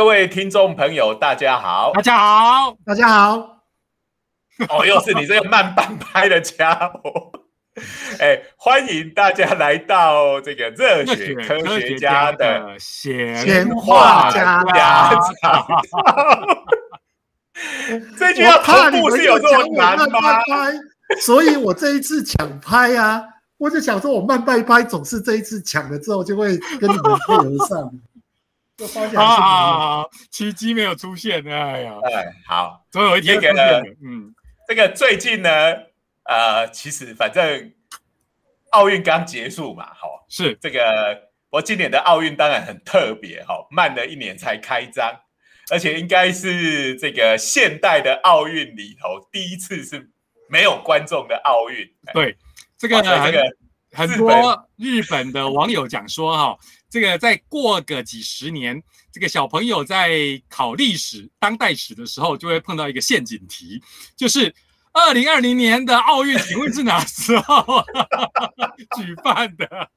[0.00, 1.92] 各位听众朋友，大家好！
[1.92, 3.36] 大家好，大家好！
[4.70, 7.30] 哦，又是你这个慢半拍的家伙！
[8.18, 14.64] 哎，欢迎大家来到这个热血科学家的闲话家
[15.42, 15.66] 常。
[18.18, 20.40] 这句要同步是有这么难吗？
[21.20, 23.22] 所以我这一次抢拍啊，
[23.58, 27.92] 我就想说，我慢半拍，总是这一次抢了之后就会跟你们配合上。
[29.16, 30.04] 啊！
[30.30, 33.56] 奇迹没有出现，哎呀，哎，好，总有一天出现
[34.02, 34.34] 嗯，
[34.66, 35.50] 这个最近呢，
[36.24, 37.72] 呃，其实反正
[38.70, 45.14] 奥运刚结束嘛，好，是这个，我今年的奥运当然很特别，哈，慢了一年才开张，
[45.70, 50.10] 而且应该是这个现代的奥运里头第一次是
[50.48, 51.86] 没有观众的奥运。
[52.14, 52.36] 对，
[52.78, 53.44] 这个这个
[53.92, 56.56] 很多日本的网友讲说，哈。
[56.90, 60.10] 这个再过个几十年，这个小朋友在
[60.48, 63.80] 考历史、当代史的时候，就会碰到一个陷阱题，
[64.16, 64.52] 就是
[64.92, 67.84] 二零二零年的奥运，请问是哪时候
[68.96, 69.88] 举办的？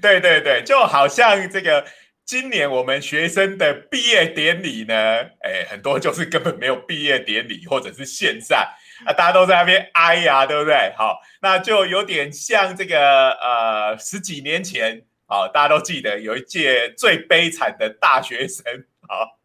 [0.00, 1.84] 对对对，就好像这个
[2.24, 8.58] 今年我们学生的毕业典礼呢，哎，很多就是根本没有毕业典礼，或者是线上
[9.04, 10.94] 啊，大家都在那边哀呀，对不对？
[10.96, 15.04] 好，那就有点像这个呃十几年前。
[15.30, 18.64] 好，大家都记得有一届最悲惨的大学生，
[19.08, 19.38] 好，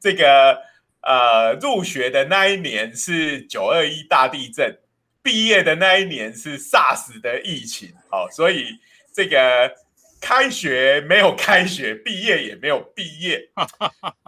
[0.00, 0.62] 这个
[1.02, 4.78] 呃入学的那一年是九二一大地震，
[5.24, 8.78] 毕业的那一年是 SARS 的疫情，好，所以
[9.12, 9.74] 这个
[10.20, 13.50] 开学没有开学，毕业也没有毕业。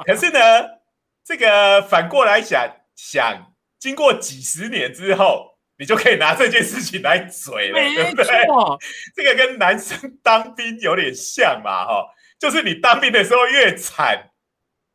[0.05, 0.41] 可是呢，
[1.25, 5.48] 这个反过来想想，经过几十年之后。
[5.78, 8.27] 你就可以拿这件事情来嘴了，对不对？
[9.15, 12.05] 这个跟男生当兵有点像嘛，哈，
[12.39, 14.31] 就是你当兵的时候越惨，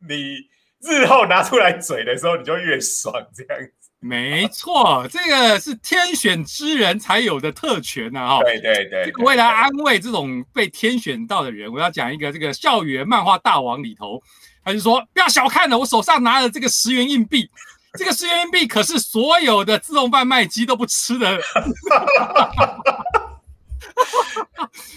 [0.07, 0.35] 你
[0.81, 3.89] 日后拿出来嘴的时候你就越爽，这样子。
[3.99, 8.39] 没错，这个是天选之人才有的特权呐，哈。
[8.43, 9.09] 对对对。
[9.23, 14.22] 为了安慰这种被天选到的人，我要讲一个这个校园漫画大王里头，
[14.66, 17.49] 他就说不要小看了，我手上拿的这个十元硬币。
[17.97, 21.39] 这个十元硬币可是所有的自动贩卖机都不吃的。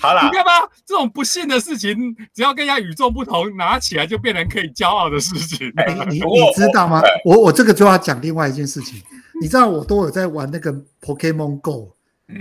[0.00, 5.70] 好了，你看吧，这种不幸的事情，只要跟人家与众不同，拿起来就变成可以骄傲的事情。
[6.08, 7.02] 你你知道吗？
[7.24, 9.02] 我我这个就要讲另外一件事情。
[9.40, 11.95] 你知道我都有在玩那个 Pokemon Go。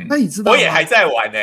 [0.07, 0.51] 那你知道？
[0.51, 1.39] 我也还在玩呢，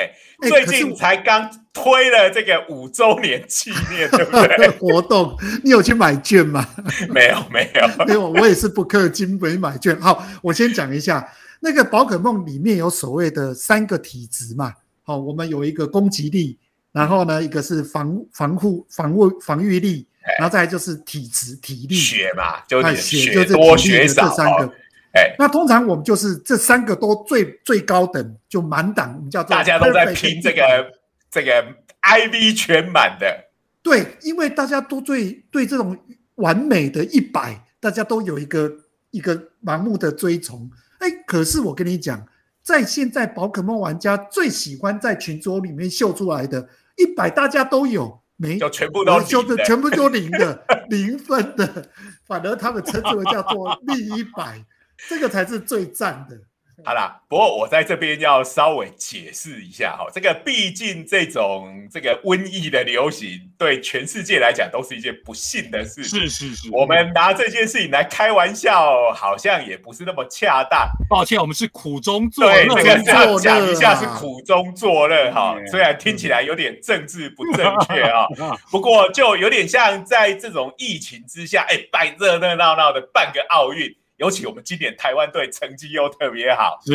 [0.49, 4.69] 最近才刚推了这个五周年纪念， 对不对？
[4.71, 6.69] 活动，你有去买券吗？
[7.09, 8.29] 没有，没有，没有。
[8.29, 9.99] 我也是不氪金没买券。
[10.01, 11.27] 好，我先讲一下，
[11.61, 14.73] 那个宝可梦里面有所谓的三个体质嘛。
[15.05, 16.59] 好，我们有一个攻击力，
[16.93, 20.07] 然后呢，一个是防防护、防卫、防御力，
[20.39, 24.73] 然后再就是体质、体力、血嘛，就是血多血少这三个。
[25.15, 30.91] 哎，那通常我们就是这三个都最最高等，就满档，我们叫做大家都在拼这个
[31.31, 31.63] 这个
[32.03, 33.45] IV 全满的。
[33.83, 35.99] 对，因为大家都对对这种
[36.37, 38.73] 完美的一百，大家都有一个
[39.11, 40.71] 一个盲目的追崇。
[40.99, 42.27] 哎，可是我跟你讲，
[42.63, 51.91] 在现在宝可梦玩家最喜欢在群组里面秀出来的一百，大家都有，没就全部都秀的，全部都零的， 零分的，
[52.25, 54.65] 反而他们称之为叫做另一百。
[55.09, 56.37] 这个才是最赞的。
[56.85, 66.03] 好啦，不过我在这边要稍微解释一下哈，这个毕竟这种这个瘟疫的流行，对全世界来讲都是一件不幸的事。
[66.03, 70.89] 是是是，我们拿这件事情来开玩笑，好像也不是那么恰当。
[71.09, 72.53] 抱歉，我们是苦中作乐。
[72.53, 78.27] 对，这个样讲一下是苦中作乐哈，虽然听起来有点政治不正确啊，
[78.73, 83.95] 不过就有点像在这种疫情之下，哎，办热热闹闹的办个奥运。
[84.23, 86.93] 尤其我们今年台湾队成绩又特别好，是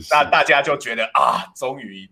[0.00, 2.08] 是，那大家就觉得啊，终于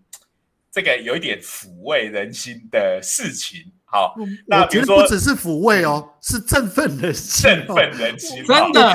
[0.73, 3.61] 这个有一点抚慰人心的事情。
[3.85, 4.17] 好，
[4.49, 8.93] 那比如说不只是抚慰哦，是振奋人心，振奋人心，真的。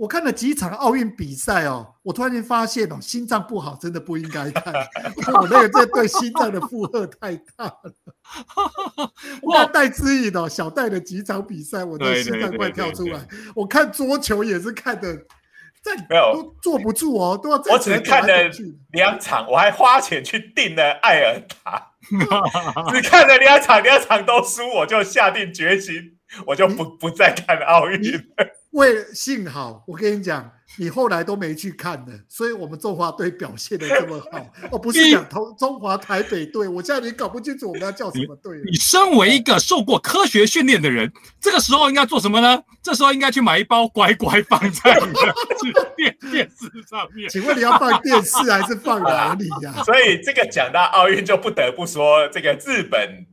[0.00, 4.72] 我看了几场奥运比赛哦，我突然间发现哦，心脏不好真的不应该看，
[5.38, 7.92] 我那个这对心脏的负荷太大了。
[9.42, 13.28] 我看戴资颖哦，小戴的几场比赛，我的心脏快跳出来。
[13.54, 15.14] 我看桌球也是看的，
[15.82, 17.58] 在没有都坐不住哦，都要。
[17.70, 18.50] 我只是看了
[18.92, 21.92] 两场，我还花钱去订了艾尔达，
[22.90, 26.16] 只看了两场，两场都输，我就下定决心，
[26.46, 28.00] 我就不不再看奥运。
[28.70, 34.46] 为了幸好，我跟你讲，你后来都没去看的，所以我们中华队表现的这么好。
[34.70, 38.60] 我， 不是讲中中华台北队，我现在你搞不清楚我们要叫什么队。
[38.64, 42.62] 你身为一个受过科学训练的人，这个时候应该做什么呢？
[42.80, 45.12] 这时候应该去买一包乖乖放在你
[45.72, 47.28] 的电电视上面。
[47.28, 49.72] 请问你要放电视还是放哪里呀？
[49.82, 53.26] 所以这个讲到奥运，就不得不说这个日本。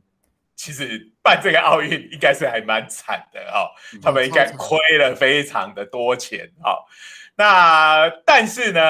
[0.56, 3.70] 其实办这个奥运应该是还蛮惨的哈，
[4.00, 6.78] 他们应该亏了非常的多钱哈。
[7.36, 8.80] 那但是呢，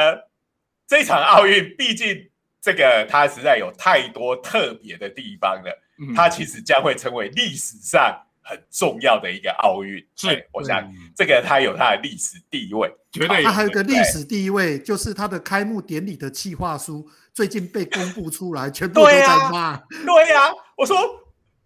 [0.86, 2.30] 这场奥运毕竟
[2.60, 5.82] 这个它实在有太多特别的地方了，
[6.14, 9.98] 它其实将会成为历史上很重要的一个奥运。
[10.14, 13.42] 是，我想这个它有它的历史地位，绝对。
[13.42, 17.04] 它还有个历史地位，就是它的开幕典礼的企划书
[17.34, 19.76] 最近被公布出来，全部都在骂。
[20.06, 20.96] 对呀，我说。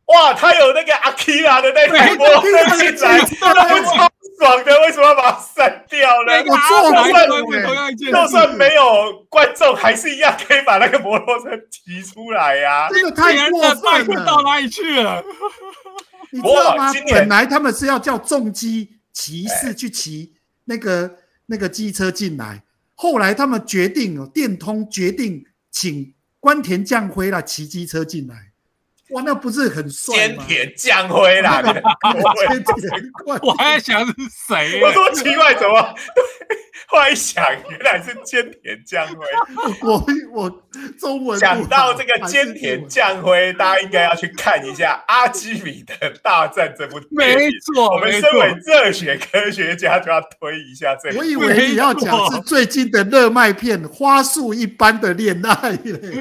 [0.06, 6.32] 哇，他有那个阿基拉的那台摩托车进来，那超爽的，为什么要把它删掉呢？
[6.44, 7.28] 我做算
[7.96, 12.88] 就算没有观众，还是一样可以把那个摩托车提出来呀。
[12.90, 15.22] 这个太过分了，到哪里去了？
[16.30, 16.92] 你知道吗？
[17.10, 20.34] 本来他们是要叫重机骑士去骑
[20.64, 22.62] 那个那个机车进来，
[22.94, 28.51] 后来他们决定哦，电通决定请关田将辉来骑机车进来。
[29.12, 30.44] 哇，那不是很帅吗？
[30.44, 31.62] 菅田将辉啦，
[33.42, 34.12] 我还在想是
[34.48, 34.80] 谁？
[34.82, 35.94] 我说奇怪，怎么？
[36.88, 39.16] 后来想，原来是菅田将辉。
[39.82, 40.62] 我我
[40.98, 47.38] 中文讲到这个菅田将辉，大家应该要去看一下《阿基米德大战》这部电影。
[47.38, 51.16] 没错，我们身为热血科学家，就要推一下这。
[51.16, 55.72] 我以为你要讲是最近的热卖片《花束一般的恋爱》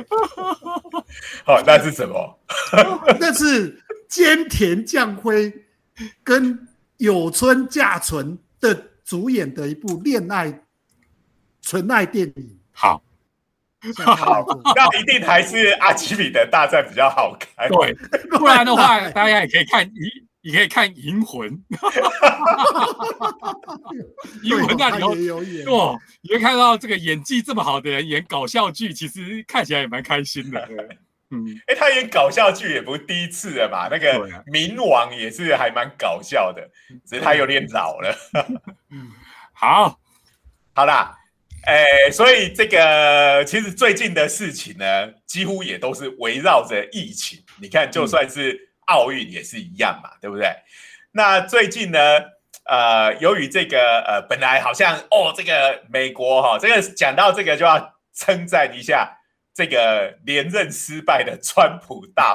[1.46, 2.40] 好，那是什么？
[3.20, 5.52] 那是菅田将晖
[6.24, 6.68] 跟
[6.98, 8.74] 有村架纯的
[9.04, 10.62] 主演的一部恋爱
[11.62, 12.60] 纯爱电影。
[12.72, 13.02] 好，
[14.06, 17.70] 好，那一定还是阿基米德大战比较好看。
[17.70, 17.94] 对，
[18.38, 19.94] 不然的话，大家也可以看银，
[20.42, 21.50] 也可以看银魂。
[24.44, 25.10] 银魂那里头，
[25.76, 30.68] 哇，你会看到这个演技这么好的人演搞笑剧，其实看起来也蛮开心的。
[31.30, 33.88] 嗯，哎，他演搞笑剧也不是第一次了吧。
[33.90, 34.20] 那个
[34.52, 36.70] 冥王也是还蛮搞笑的，
[37.06, 38.14] 只是他有点老了。
[38.90, 39.10] 嗯，
[39.54, 39.98] 好，
[40.74, 41.16] 好啦，
[41.66, 47.40] 哎，所以这个其实最近的事情呢，几乎也都是围绕着疫情。
[47.62, 50.54] 你看，就算是奥运也是一样嘛，对不对？
[51.12, 52.00] 那最近呢，
[52.66, 59.18] 呃，由于这个呃，本来好像哦，这个美国哈，这个讲到这个就要称赞一下。
[59.54, 62.34] 这个连任失败的川普大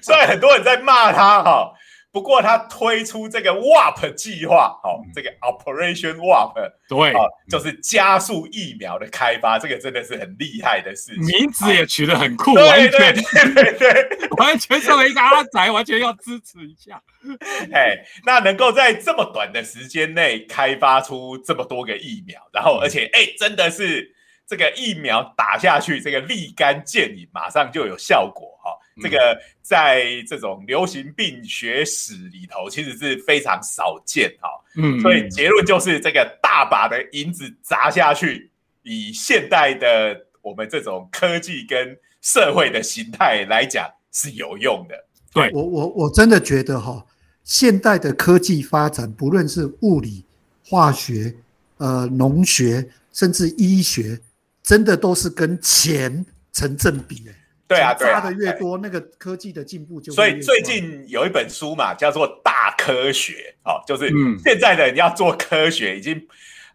[0.00, 1.72] 所以， 很多人在骂他哈，
[2.14, 6.54] 不过他推出这个 WAP 计划，好，这个 Operation WAP，
[6.88, 17.02] 对，啊，就是加速疫苗的开发，这个真的是很厉害的事情，名字也取得很酷，对对对对对，完全作 为一个阿宅，完全要支持一下。
[17.74, 24.14] 哎，那能够在这么短的时间内开发出这么多个疫苗，然后而且哎，真的是。
[24.46, 28.76] 这个疫苗打下去，这个立竿见影，马上就有效果哈。
[29.02, 34.48] 这个在这种流行病学史里头，其实是非常少见哈。
[34.76, 38.50] 嗯，所以结论就是，这个大把的银子砸下去，
[38.82, 44.94] 以现代的我们这种科技跟社会的形态来讲，是有用的。
[45.32, 47.04] 对我，我我真的觉得哈，
[47.42, 50.24] 现代的科技发展，不论是物理、
[50.64, 51.34] 化学、
[51.78, 54.20] 呃农学，甚至医学。
[54.64, 57.34] 真的都是跟钱成正比诶，
[57.74, 63.32] 对啊，花的越多，那个科技的进步就所以最近有一本书嘛，叫做《大科学》
[63.70, 64.10] 哦，就是
[64.44, 66.26] 现在的人要做科学，已经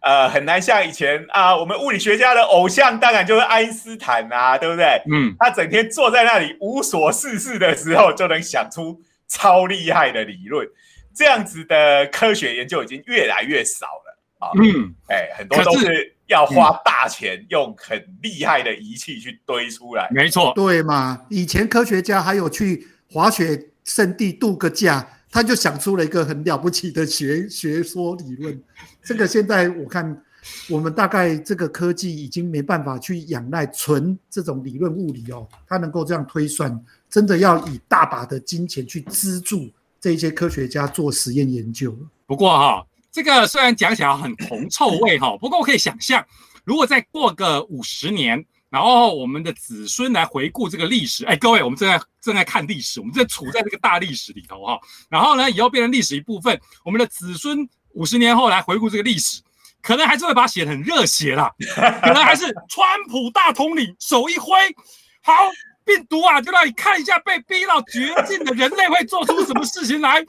[0.02, 5.02] 呃很难像以前啊，我们物理学家的偶像当然就是爱因斯坦啊，对不对？
[5.10, 10.66] 嗯，他整天坐在那里无所事事的时候，就能想出超厉害的理论，
[11.14, 14.50] 这样子的科学研究已经越来越少了啊。
[14.60, 16.16] 嗯，哎，很多都是。
[16.30, 21.20] 要花大钱，用很厉害的仪器去堆出来，没错，对嘛？
[21.28, 28.62] 以前科学家还有去滑雪圣地度个假，他就想出了一个很了不起的学学说理论。
[29.02, 30.22] 这个现在我看，
[30.68, 39.68] 我们大概这个科技已经没办法去仰赖纯这种理论物理哦，它能够这样推算，真的要以大把的金钱去资助
[40.00, 41.92] 这些科学家做实验研究。
[42.24, 42.86] 不过哈。
[43.12, 46.24] 这个虽然讲起来很铜臭味哈，不过我可以想象，
[46.64, 51.24] 如果再过个五十年，然后我们的子孙来回顾这个历史。
[51.24, 54.78] 哎，各位，我们正在正在看历史，我们正处在这个大历史里头哈。
[55.08, 59.42] 然后呢，以后变成历史一部分，我们的子孙五十年后来回顾这个历史，
[59.82, 61.50] 可能还是会把它写的很热血啦，
[62.00, 64.54] 可能还是川普大统领手一挥，
[65.22, 65.34] 好，
[65.84, 70.24] 病毒啊，就让你看一下被逼到绝境的人类会做出什么事情来。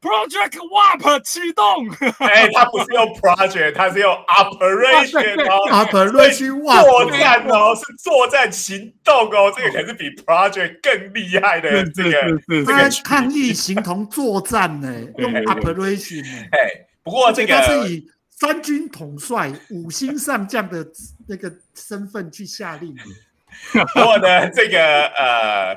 [0.00, 1.86] Project Warp 启动，
[2.26, 12.10] 哎，它不是用 Project，它是用 Operation 哦，Operation Warp 作战哦，是作战行动哦，这个可是比 Project 更厉害的这个。
[12.48, 20.86] 这个抗疫形同作战呢， 用 Operation 哎，不过这个他是以三军统帅、五星上将的
[21.28, 22.96] 那个身份去下令。
[23.94, 25.76] 不过呢，这个呃，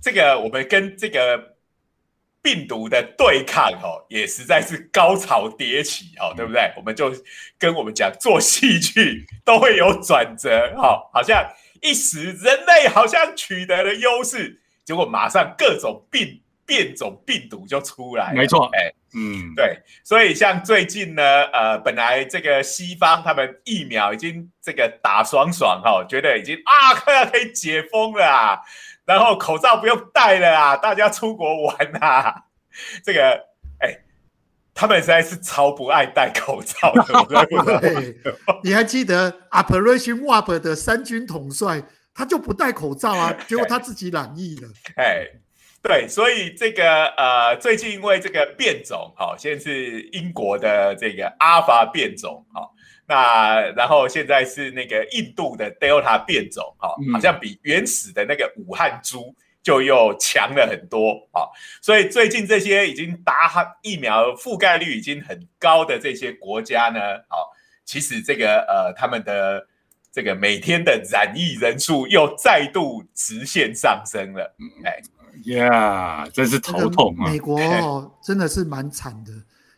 [0.00, 1.57] 这个我们跟这个。
[2.48, 6.72] 病毒的对抗，哦，也实在是高潮迭起，哦，对不对？
[6.78, 7.12] 我们就
[7.58, 11.46] 跟我们讲，做戏剧都会有转折，哦，好像
[11.82, 28.58] 一时人类好像取得了优势，结果马上各种病变种病毒就出来，没错，哎，嗯，对，所以像最近呢，呃，本来这个西方他们疫苗已经这个打爽爽，哈，觉得已经啊，快要可以解封了。
[29.08, 32.44] 然后口罩不用戴了啊，大家出国玩啊，
[33.02, 33.42] 这个
[33.80, 33.96] 哎，
[34.74, 37.48] 他们实在是超不爱戴口罩的。
[38.62, 44.68] 你还记得 Operation Warp 的三军统帅，他就不戴口罩啊， 结果他自己染疫了。
[44.96, 45.26] 哎，
[45.88, 52.74] 对，所以这个呃，最近因为这个变种，好，现在是英国的这个阿尔法变种，好。
[53.06, 61.48] 那然后现在是那个印度的 Delta 变种，哈，好像比原始的那个武汉猪就又强了很多，啊，
[61.80, 67.50] 所以最近这些已经打疫苗覆盖率已经很高的这些国家呢，好，
[67.86, 69.66] 其实这个呃他们的
[70.12, 74.54] 这个每天的染疫人数又再度直线上升了，
[74.84, 75.00] 哎
[75.44, 77.30] 呀，真是头痛啊！
[77.30, 79.32] 美国哦，真的是蛮惨的，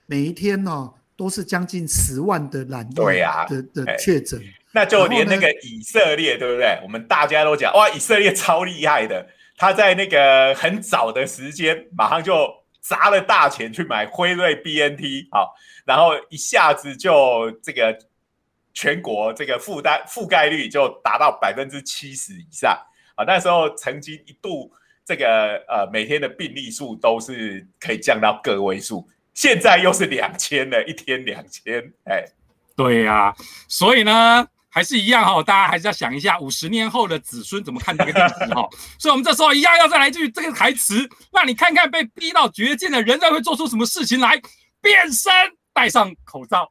[0.07, 0.95] 每一天哦。
[1.17, 6.81] 都是将近十万的染疫的的确诊，那就连那个以色列，对不对？
[6.83, 12.51] 我们大家都讲哇，以色列超厉害的，他在那个很早的时间，马上就
[12.81, 17.99] 砸了大钱去买辉瑞 BNT，好，然后一下子就这个
[18.73, 22.75] 全国这个负担覆盖率就达到百分之七十以上
[23.15, 23.25] 啊！
[23.27, 24.73] 那时候曾经一度
[25.11, 29.05] 这个呃每天的病例数都是可以降到个位数。
[29.35, 32.25] 现在又是两千了， 一天两千，哎，
[32.77, 33.35] 对呀，
[33.67, 38.69] 所以呢，还是一样哈，大家还是要想一下，五十年后的子孙怎么看这个历史哈。
[39.01, 44.41] 所以，我们这时候一样要再来一句这个台词，让你看看被逼到绝境的人类会做出什么事情来，
[44.81, 45.33] 变身，
[45.73, 46.71] 戴上口罩。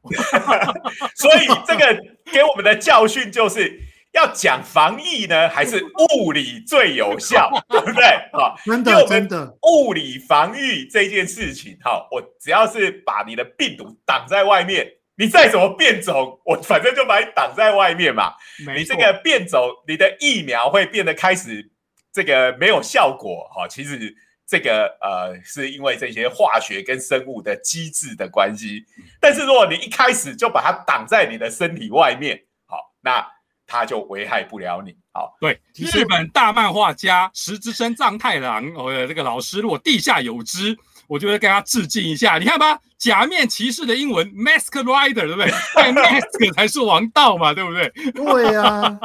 [1.14, 3.89] 所以，这个给我们的教训就是。
[4.12, 5.84] 要讲防疫呢，还是
[6.18, 8.02] 物理最有效， 对不对？
[8.32, 14.84] 哈，真的真的，物理防御这件事情，哈，我只要是把你的病毒挡在外面，
[15.16, 18.34] 你再怎么变种，我反正就把你挡在外面嘛。
[18.74, 21.70] 你这个变种，你的疫苗会变得开始
[22.12, 23.68] 这个没有效果，哈。
[23.68, 24.12] 其实
[24.44, 28.84] 这个呃，是因为这些化学跟生物的机制的关系。
[29.20, 33.24] 但是如果你一开始就把它挡在你的身体外面，好，那。
[33.70, 34.92] 他就危害不了你。
[35.12, 42.38] 好，对，日本大漫画家石之森藏太郎，我的这个老师，如果地下有知，我就会跟他致敬一下。
[42.38, 45.46] 你看吧，假面骑士的英文 mask rider，对不对
[45.92, 47.88] ？mask 才是王道嘛，对不对？
[48.12, 48.98] 对呀。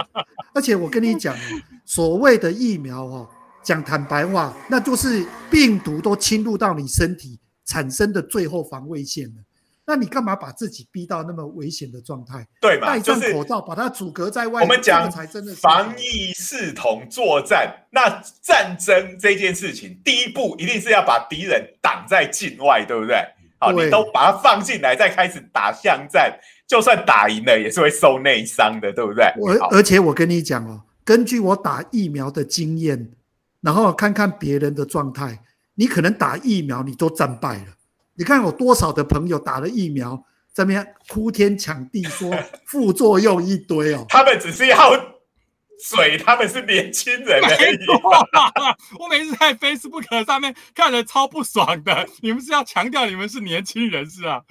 [0.53, 1.35] 而且我跟你讲，
[1.85, 3.29] 所谓的疫苗哦，
[3.63, 9.43] 讲坦白话，那就是病毒都侵入到你身体产生的最后防卫线了。
[9.87, 12.45] 那你干嘛把自己逼到那么危险的状态？
[12.59, 12.87] 对嘛？
[12.87, 14.63] 戴上口罩，把它阻隔在外。
[14.63, 15.09] 我们讲
[15.55, 18.09] 防疫视同作战，那
[18.41, 23.15] 战争这件事情，第一步一定是要把敌人挡在境外，对不对？
[23.59, 26.35] 好，你都把它放进来，再开始打巷战，
[26.67, 29.31] 就算打赢了，也是会受内伤的，对不对？
[29.37, 33.11] 我而且我跟你讲哦，根据我打疫苗的经验，
[33.61, 35.39] 然后看看别人的状态，
[35.75, 37.74] 你可能打疫苗你都战败了。
[38.17, 42.33] 你看有多少的朋友打了疫苗，这边哭天抢地说
[42.65, 44.05] 副作用一堆哦。
[44.07, 44.91] 他们只是要
[45.89, 47.77] 嘴，他们是年轻人而已。
[48.97, 52.07] 我每次在 Facebook 上面看着超不爽的。
[52.21, 54.41] 你们是要强调你们是年轻人是啊？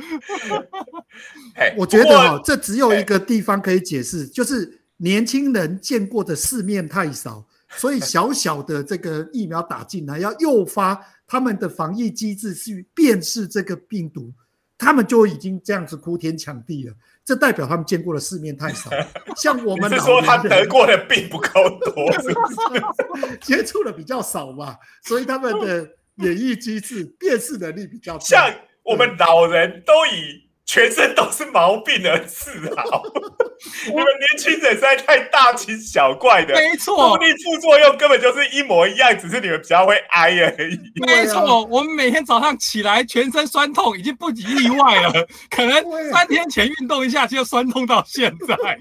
[1.78, 11.00] 我觉得哈，这只有一个地方可以解释，就是年轻人见过的世面太少，所以小小的这个疫苗打进来要诱发。
[11.26, 14.33] 他们的防疫机制去辨识这个病毒，
[14.76, 16.95] 他们就已经这样子哭天抢地了。
[17.25, 18.90] 这代表他们见过的世面太少。
[19.37, 21.49] 像我们是说他得过的病不够
[21.81, 23.37] 多，是不是？
[23.38, 28.52] 接触的比较少嘛，所以他们的免疫机制辨识能力比较像
[28.83, 30.44] 我们老人都以。
[30.66, 33.02] 全身都是毛病而自豪，
[33.87, 40.80] 你们年轻人实在太大惊小怪的，没错，力副作用根本就是一模一样，只是你们比较会挨而已。
[41.06, 45.12] 没错，我们每天早上起来全身酸痛，已经不意外了，
[45.50, 48.56] 可能三天前运动一下就酸痛到现在。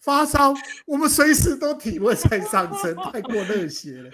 [0.00, 0.54] 发烧，
[0.86, 4.10] 我们随时都体温在上升，太过热血了。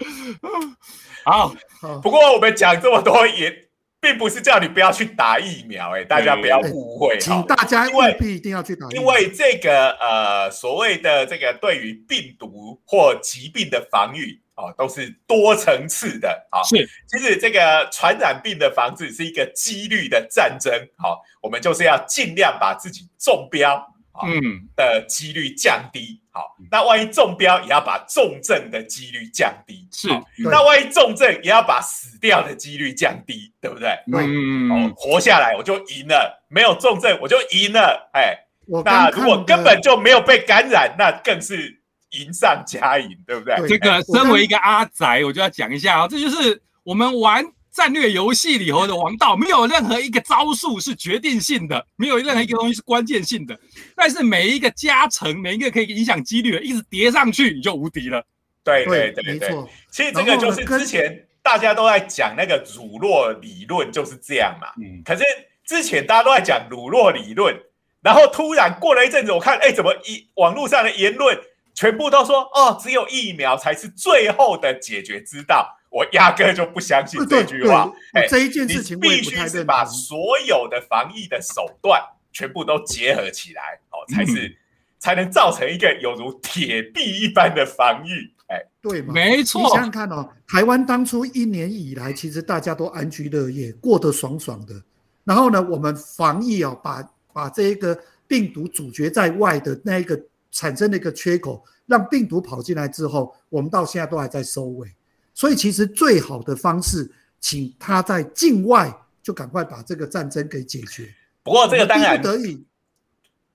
[1.23, 1.53] 好，
[2.01, 3.64] 不过我们讲这么多也。
[4.05, 9.01] 并不是叫你不要去打疫苗，哎，大家不要误会请大家务必一定要去打疫苗。
[9.01, 16.61] 因为这个呃，所谓的这个对于病毒或疾病的防御哦，都是多层次的啊。
[16.61, 23.83] 是，其实这个传染病的防治是一个几率的战争，好，我们就是要尽量把自己中标。
[24.25, 30.09] 嗯的几率降低，好，那万一中标也要把重症的几率降低，是，
[30.43, 33.97] 那万一重症也要把死掉的几率降低，对不对？
[34.13, 38.37] 嗯，哦，活下来我就赢了，没有重症我就赢了，哎，
[38.83, 43.55] 那如果根本就没有被感染，那更是赢上加赢，对不对？
[43.69, 47.45] 这个身为一个阿宅，我就要讲一下啊，这就是我们玩。
[47.75, 53.59] 战略游戏里头的王道，没有任何一个招数是决定性的，没有任何一个东西是关键性的。
[53.97, 58.25] 但是每一个加成，每一个可以影响几率的，一直叠上去，你就无敌了。
[58.63, 59.49] 对对对对，
[59.91, 64.69] 其实这个就是之前大家都在讲那个乳酪理论，就是这样嘛。
[64.81, 65.03] 嗯。
[65.03, 65.23] 可是
[65.65, 67.53] 之前大家都在讲乳酪理论，
[68.01, 71.37] 然后突然过了一阵子，我看，哎，怎么一网络上的言论
[71.73, 75.77] 全部都说，哦，只有疫苗才是最后的解决之道。
[75.95, 77.89] 我压根就不相信这句话。
[78.11, 82.01] 哎，这一件事情必须是把所有的防疫的手段
[82.33, 84.57] 全部都结合起来，哦，才是
[84.99, 88.29] 才能造成一个有如铁壁一般的防御。
[88.47, 89.13] 哎，对吗？
[89.13, 89.61] 没错。
[89.61, 94.75] 你想想看哦，台湾当初一年以来，其实大家都安居乐业，过得爽爽的。
[95.23, 100.19] 然后呢，我们防疫哦，把把这一个病毒阻绝在外的那一个
[100.51, 104.93] 产生的一个缺口，让病毒跑进来之后，我们到现在都还在收尾。
[105.37, 108.89] 所以，其实最好的方式，请他在境外
[109.21, 111.13] 就赶快把这个战争给解决。
[111.43, 112.65] 不过，这个当然不得已，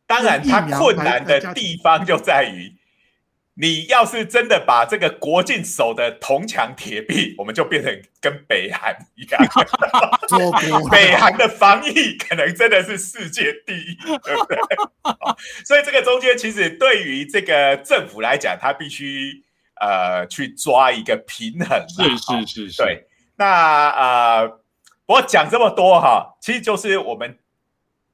[0.07, 2.75] 当然他困难的地方就在于，
[3.55, 9.43] 你要是真的把这个国境守的铜墙铁壁，我们就变成跟北韩一样。
[10.93, 14.59] 北韩的防疫可能真的是世界第一，对不对？
[15.65, 19.43] 所以，这个中间其实对于这个政府来讲，他必须。
[19.81, 23.07] 呃，去抓一个平衡，是是是是，对。
[23.37, 24.61] 那呃，
[25.07, 27.39] 我讲这么多哈，其实就是我们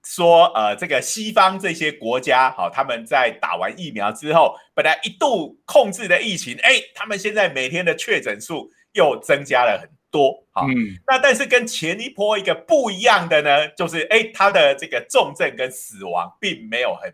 [0.04, 10.96] 说，呃，这个西方这些国家，好，他们在打完疫苗之后，本来一度控制的疫情，哎，他们现在每天的确诊数又增加了很多，好，嗯。
[11.08, 17.12] 那但是跟前一波一个不一样的呢，就是哎，它的这个重症跟死亡并没有很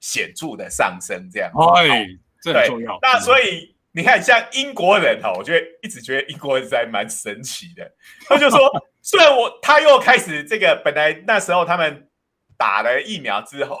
[0.00, 2.06] 显著的上升，这样，哎，
[2.42, 2.98] 这很重要。
[3.02, 3.70] 那所以。
[3.94, 7.92] 你看，像英国人哈，我觉得一直觉得英国人还蛮神奇的。
[8.26, 8.58] 他就说，
[9.02, 12.08] 虽然我他又开始这个，本来那时候他们
[12.56, 13.78] 打了疫苗之后，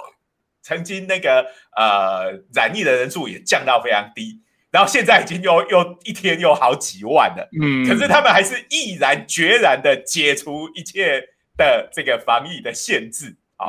[0.60, 1.46] 曾经那个
[1.76, 7.48] 呃染疫的人数也降到非常低，然后现在已经又又一天又好几万了。
[7.58, 11.22] 嗯，可是他们还是毅然决然的解除一切
[11.56, 13.68] 的这个防疫的限制啊。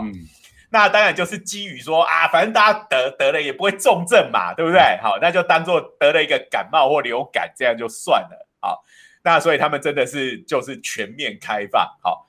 [0.73, 4.79] 那当然就是基于说啊，反正大家得得了也不会重症嘛，对不对？
[5.03, 8.47] 好，那就当做得了一个感冒或流感，这样就算了。
[8.59, 8.83] 好，
[9.23, 11.87] 那所以他们真的是就是全面开放。
[12.01, 12.27] 好，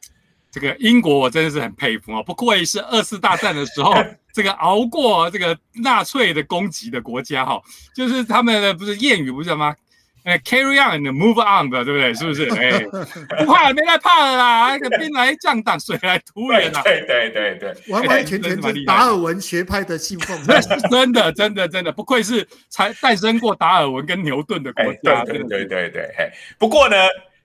[0.51, 3.95] 这个英国我真的是很佩服啊，不愧是二次大战的时候
[4.35, 7.59] 这个熬过这个纳粹的攻击的国家哈，
[7.97, 9.75] 就是他们的不是谚语不是吗？
[10.25, 12.15] 哎，carry on and move on 的，对不对？
[12.15, 12.49] 是不是？
[12.59, 12.81] 哎，
[13.45, 14.71] 不怕，没来怕的啦。
[14.71, 16.81] 那个兵来将挡，水来土掩啊。
[16.83, 20.39] 对对对对，完完全全是达尔文学派的信奉。
[20.49, 25.23] 那是真的，真的，真的，不愧是才诞生过达尔文跟牛顿的国家。
[25.25, 26.97] 对对对对嘿，不过呢，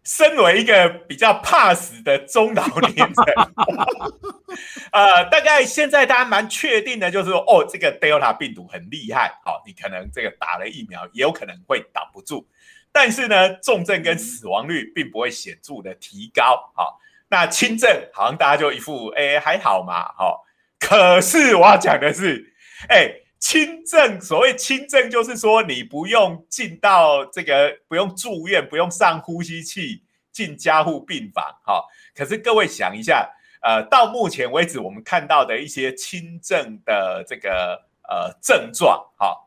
[0.06, 3.12] 身为一个比较怕死的中老年人，
[4.94, 12.48] 呃，大概现在大家蛮确定的，就是说，哦，这个 Delta 病毒很厉害，好，你可能这个打了疫苗，也有可能会挡不住。
[12.92, 17.00] 但是呢，重症跟死亡率并不会显著的提高，好，
[17.30, 20.44] 那轻症好像大家就一副哎还好嘛，好，
[20.80, 22.54] 可是我要讲的是，
[22.90, 33.30] 哎，轻症所谓轻症就是说你不用进到这个不用住院，不用上呼吸器，进加护病房，好，可是各位想一下，
[33.62, 39.38] 呃，到目前为止我们看到的一些轻症的这个呃症状，哈，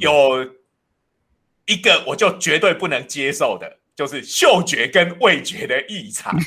[0.00, 0.44] 有
[1.66, 6.36] 一个我就绝对不能接受的，就是嗅觉跟味觉的异常。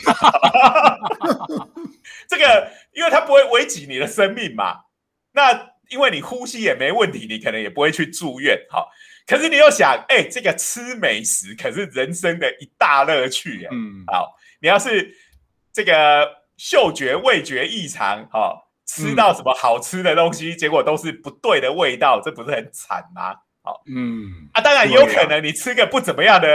[2.27, 4.82] 这个，因为它不会危及你的生命嘛，
[5.32, 8.89] 那因为你呼吸也没问题，你可能也不会去住院，好。
[9.25, 15.13] 可是你又想，哎，这个吃美食可是人生的一大乐趣，嗯，好，你要是
[15.73, 16.25] 这个
[16.56, 23.36] 嗅觉味觉异常，哈，吃到什么好吃的东西，结果都是不对的味道，这不是很惨吗？
[23.67, 26.47] 好，嗯，啊，当然有可能你吃个不怎么样的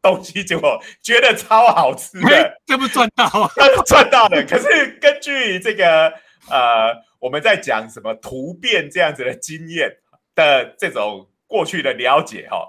[0.00, 3.50] 东西，结果觉得超好吃的， 这不赚到啊？
[3.86, 4.44] 赚到了。
[4.44, 6.12] 可是根据这个
[6.48, 9.90] 呃，我们在讲什么突变这样子的经验
[10.34, 11.26] 的这种。
[11.50, 12.64] 过去的了解哈，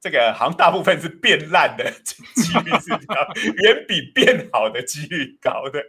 [0.00, 1.84] 这个好像大部分是变烂的
[2.34, 2.88] 几率是
[3.62, 5.84] 远比变好的几率高的，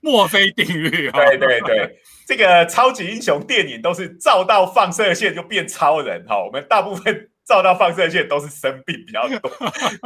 [0.00, 1.10] 墨菲定律。
[1.10, 9.50] 对对对，这个超级英雄电影都是照到放射线就变超人哈，我们大部分 照到放射线都是生病比较多，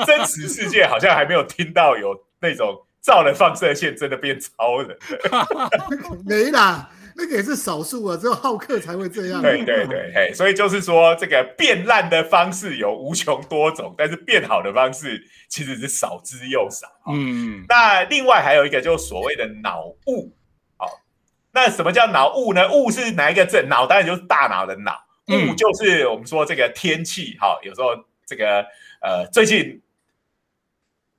[0.06, 4.96] 真实世界好像还没有听到有那种照了放射线真的变超人，
[6.24, 6.90] 没啦。
[7.16, 9.40] 那个也是少数啊，只有好客才会这样。
[9.40, 16.88] 对对对，嘿，所以就是说，这个变烂的方式有无穷多种，但是变好的方式其实是少之又少。
[17.06, 20.34] 嗯，那另外还有一个就是所谓的脑雾。
[20.76, 20.88] 好，
[21.52, 22.72] 那什么叫脑雾呢？
[22.72, 23.62] 雾是哪一个字？
[23.62, 24.92] 脑当然就是大脑的脑，
[25.28, 27.36] 雾就是我们说这个天气。
[27.40, 27.90] 哈，有时候
[28.26, 28.64] 这个
[29.00, 29.80] 呃，最近。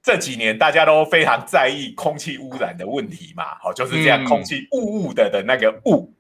[0.06, 6.14] 这几年大家都非常在意空气污染的问题嘛，好就是这样，空气雾雾的的那个雾，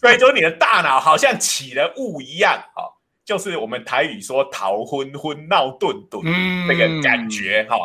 [0.00, 6.22] 所以说你的大脑好像起了雾一样，好，就是我们台语说“逃昏昏、闹顿顿”
[6.68, 7.76] 那个感觉，哈，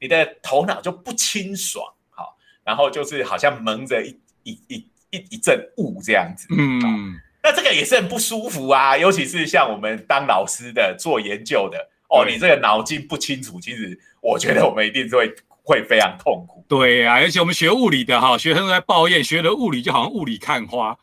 [0.00, 4.74] 你的头脑就不清爽，好，然后就是好像蒙着一一一
[5.10, 11.88] 一一阵雾这样子，嗯，那这个也是很不舒服啊，尤其是像我们当老师的、做研究的。
[12.10, 16.64] 哦，你这个脑筋不清楚，其实我觉得我们一定是会会非常痛苦。
[16.68, 20.96] 对呀，而且我们学物理的哈，学生都在抱怨，学了物理就好像雾里看花。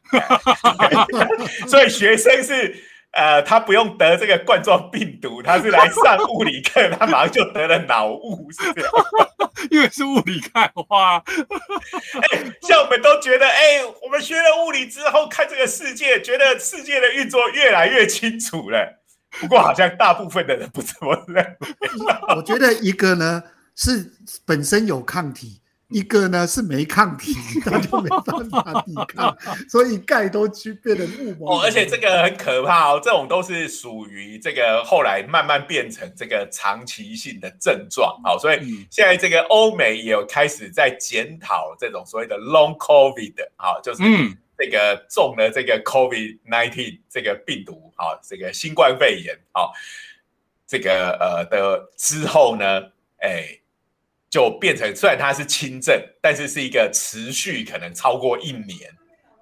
[1.67, 2.75] 所以学生是
[3.11, 8.91] 呃，他不用得这个冠状病毒，他是来上物理课，他马上就得了脑雾，是这样。
[9.71, 11.17] 因为是物理看花。
[12.31, 19.01] 哎，像我们都觉得，哎，我们学了物理之后，看这个世界，觉得世界的运作越来越清楚了。
[19.41, 21.67] 不过好像大部分的人不怎么认为。
[22.35, 23.41] 我觉得一个呢
[23.75, 24.11] 是
[24.45, 29.37] 本身有抗体，一个呢是没抗体， 他就没办法抵抗，
[29.69, 31.55] 所以钙都去变成雾膜。
[31.55, 38.19] 哦，而且这个很可怕哦，这种都是属于这个后来慢慢变成这个长期性的症状。
[38.23, 44.01] 好，所以现在这个欧美也有开始在检讨这种所谓的 long covid，好，就是。
[44.57, 49.69] 这个中了这个 COVID nineteen 这个病毒，啊，这个新冠肺炎，啊，
[50.65, 52.81] 这个呃的之后呢，
[53.19, 53.45] 哎，
[54.31, 58.91] 就变成虽然它是轻症，但是是一个持续可能超过一年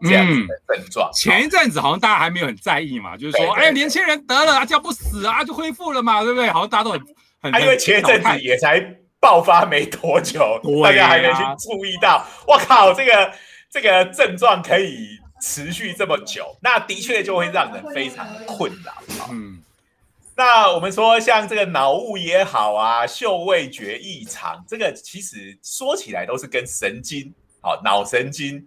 [0.01, 1.09] 这样子的症状。
[1.13, 6.49] 前一阵子好像大家还没有很在意嘛，就是说，哎，年轻人得了啊，叫不死啊，就恢复了嘛，对不对？
[6.49, 7.01] 好像大家都很
[7.41, 7.61] 很。
[7.61, 8.81] 因为前一阵子也才
[9.21, 13.31] 爆发没多久，大家还没去注意到，我靠，这个。
[13.71, 18.93] 这个症状可以持续这么久，那的确就会让人非常困扰。
[19.29, 19.61] 嗯，
[20.35, 28.65] 那我们说像这个脑雾也好啊，嗅味觉异常，这个其实说起来都是跟神经，好脑神经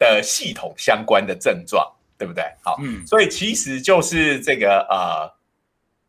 [0.00, 2.44] 的系统相关的症状，对不对？
[2.60, 5.32] 好，嗯，所以其实就是这个呃，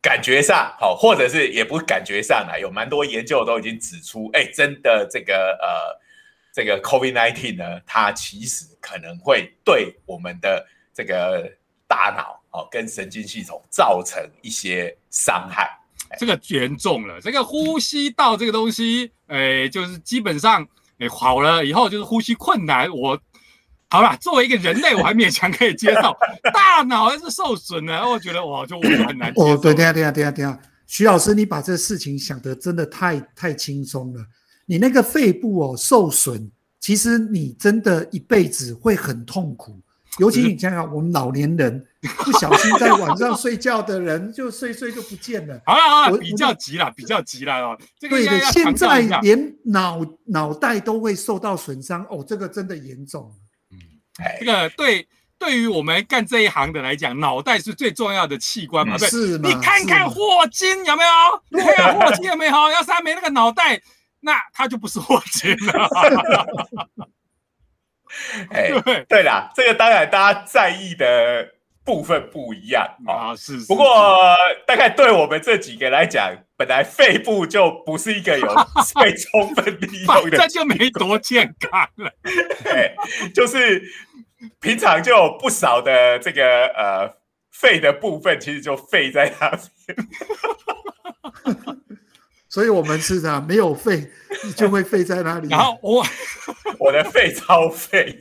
[0.02, 6.02] 感觉上好，或者是也不感觉上啊，有蛮多研究都已经指出，哎，真的这个呃。
[6.52, 11.50] 这个 COVID-19 呢，它其实可能会对我们的这个
[11.88, 15.70] 大脑哦跟神经系统造成一些伤害，
[16.18, 17.20] 这个严重了。
[17.20, 22.90] 这个呼吸道这个东西，哎，就是基本上哎好了以后就是呼吸困难。
[22.90, 23.18] 我
[23.88, 26.14] 好了，作为一个人类，我还勉强可以接受。
[26.52, 29.32] 大脑还是受损了，我觉得哇，就我很难。
[29.36, 34.24] 哦，对，等下等下等下等下，徐老师，你把这事情想得真的太太轻松了。
[34.66, 39.78] 你那个肺部哦受损，其实你真的一辈子会很痛苦。
[40.18, 41.86] 尤其你想想，我们老年人
[42.18, 45.58] 不小心在晚上睡觉的人，就睡睡就不见了。
[45.64, 47.78] 好了好了，比较急了，比较急了哦。
[47.98, 53.32] 对的，现在连脑脑袋都会受到损伤哦，这个真的严重。
[53.70, 53.78] 嗯，
[54.38, 58.98] 这个对对于我们干这一行的来讲，脑袋是最重要的器官嘛？
[58.98, 61.10] 是你看看霍金有没有？
[61.48, 62.52] 你看看霍金有没有？
[62.52, 63.80] 要是他没那个脑袋。
[64.22, 65.88] 那他就不是霍金了。
[68.50, 68.70] 哎，
[69.08, 73.34] 对啦，这个当然大家在意的部分不一样啊。
[73.34, 78.46] 是，不过大概对我们这几个来讲，本来肺部就不是一个有
[79.02, 82.12] 被充分利用的，这就没多健康了。
[82.62, 82.94] 对，
[83.34, 83.82] 就是
[84.60, 87.16] 平常就有不少的这个呃
[87.50, 90.08] 肺的部分，其实就废在那边。
[92.52, 93.40] 所以我们是啥？
[93.40, 94.06] 没有肺
[94.54, 95.48] 就会废在那里。
[95.48, 96.04] 然后我
[96.78, 98.14] 我的肺超废。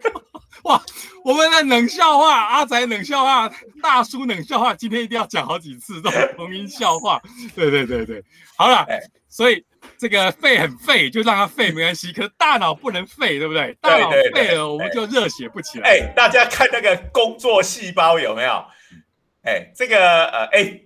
[0.64, 0.78] 哇，
[1.24, 3.50] 我们的冷笑话，阿仔冷笑话，
[3.82, 7.22] 大叔冷笑话，今天一定要讲好几次这种同音笑话。
[7.56, 8.22] 对对对对，
[8.54, 8.86] 好了，
[9.30, 9.64] 所以
[9.96, 12.12] 这个肺很废，就让它废没关系。
[12.12, 13.74] 可是大脑不能废，对不对？
[13.80, 15.88] 大脑废了，我们就热血不起来。
[15.88, 18.62] 哎，大家看那个工作细胞有没有？
[19.44, 20.80] 哎，这个呃，哎。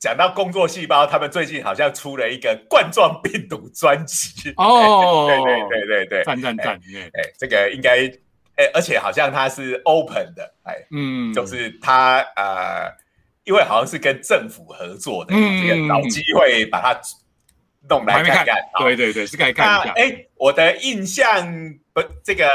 [0.00, 6.80] 讲到工作细胞，他们最近好像出了一个冠状病毒专辑哦， 对对对对对，赞赞赞！
[7.12, 8.10] 哎，这个应该
[8.56, 12.90] 哎，而且好像它是 open 的，哎，嗯，就是它呃，
[13.44, 16.98] 因为好像是跟政府合作的，这个找机会把它
[17.86, 18.56] 弄来看看。
[18.78, 19.92] 对对对，是该看一下。
[19.96, 21.46] 哎，我的印象
[21.92, 22.46] 不，这个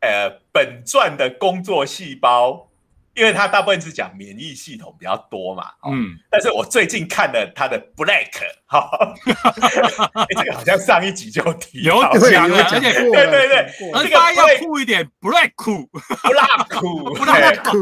[0.00, 2.70] 呃，本传的工作细胞。
[3.14, 8.28] 因为他大部分是讲免疫系统比较多嘛，嗯，但是我最近看了他的 Black，
[8.66, 8.90] 哈，
[10.30, 13.72] 这个好像上一集就提有讲了，而且对对对，
[14.02, 17.78] 这个要酷一点，Black 酷，Black 酷， Black 酷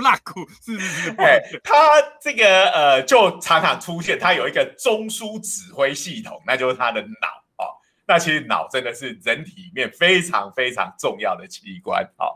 [0.00, 1.74] ，Black 酷，是是是，哎，他
[2.22, 7.66] 这个呃，就常常出现，他有一个中枢指挥系统，那就是他的脑哦，
[8.06, 12.30] 那其实脑真的是人体里面非常非常重要的器官哦，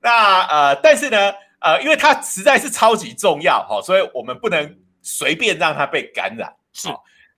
[0.00, 1.32] 那呃，但是呢。
[1.60, 6.54] 呃，因为它实在是超级重要哈，所以我们不能随便让它被感染。
[6.72, 6.88] 是，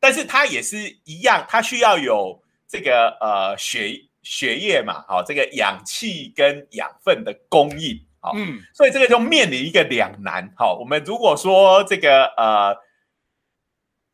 [0.01, 10.53] 但是它也是一样，它需要有这个呃血血液嘛，好，这个氧气跟养分的供应，好，嗯，所以这个就面临一个两难。
[10.57, 12.77] 好，我们如果说这个呃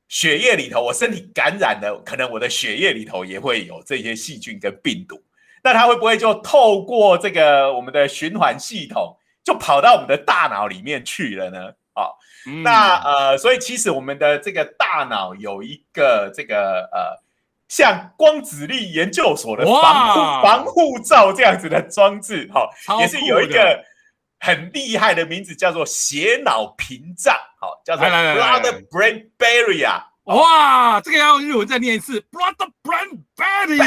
[0.08, 5.20] 血液里头，我身体感染了，可能我的血液里头也会有这些细菌跟病毒，
[5.62, 9.16] 那它会不会就透过这个我们的循环系统？
[9.44, 11.74] 就跑到我们的大脑里面去了呢？
[11.92, 12.10] 啊，
[12.64, 17.22] 那呃，所以其实我们的这个大脑有一个这个呃，
[17.68, 23.84] 像光子力研究所的防护防护罩这样子的装置，哈，也是有一个
[24.40, 30.02] 很厉害的名字，叫做血脑屏障，好，叫做 Blood Brain Barrier。
[30.24, 33.84] 哇，这个要用日文再念一次，blood brain barrier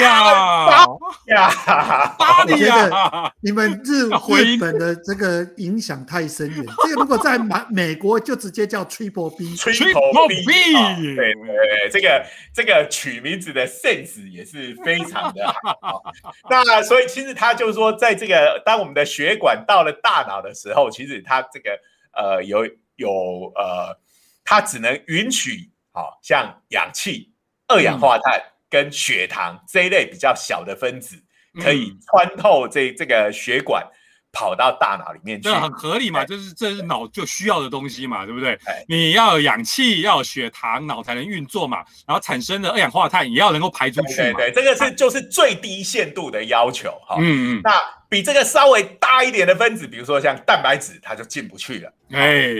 [1.25, 3.33] 呀，巴黎呀！
[3.41, 6.63] 你们日日本的这个影响太深远。
[6.83, 12.23] 这个如果在美美国就直接叫 triple B，triple B，对对，这个
[12.53, 15.47] 这个取名字的 sense 也是非常的
[15.81, 16.03] 好。
[16.51, 21.79] 那所以其实他就是说，在这个当我们的血管到了大脑的时候，其实它这个
[22.13, 22.63] 呃有
[22.95, 23.97] 有呃，
[24.43, 25.71] 它只能允许。
[25.97, 27.33] 好像氧气、
[27.67, 31.15] 二氧化碳跟血糖这一类比较小的分子，
[31.59, 33.83] 可以穿透这这个血管，
[34.31, 36.23] 跑到大脑里面去，这很合理嘛？
[36.23, 38.59] 就是这是脑就需要的东西嘛，对不对？
[38.87, 41.77] 你要有氧气，要有血糖，脑才能运作嘛。
[42.05, 44.33] 然后产生的二氧化碳也要能够排出去对。
[44.33, 47.15] 对，这个是就是最低限度的要求哈。
[47.19, 47.61] 嗯嗯。
[47.63, 47.71] 那
[48.07, 51.91] 比这个稍微大一点的分子，比如说像蛋白质，它就进不去了。
[52.11, 52.53] 哎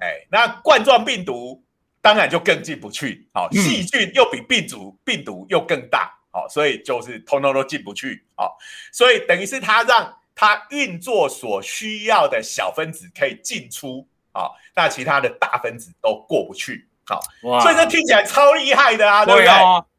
[0.00, 1.64] 哎，那冠状病毒。
[2.02, 8.58] 当然就更进不去，好，细菌又比病毒病毒又更大，好，所以就是通通都进不去，好，
[8.92, 17.20] 所以等于是它让它运作所需要的小分子可以进出，好，那其他的大分子都过不去，好，
[17.60, 19.48] 所以这听起来超厉害的啊，对不对？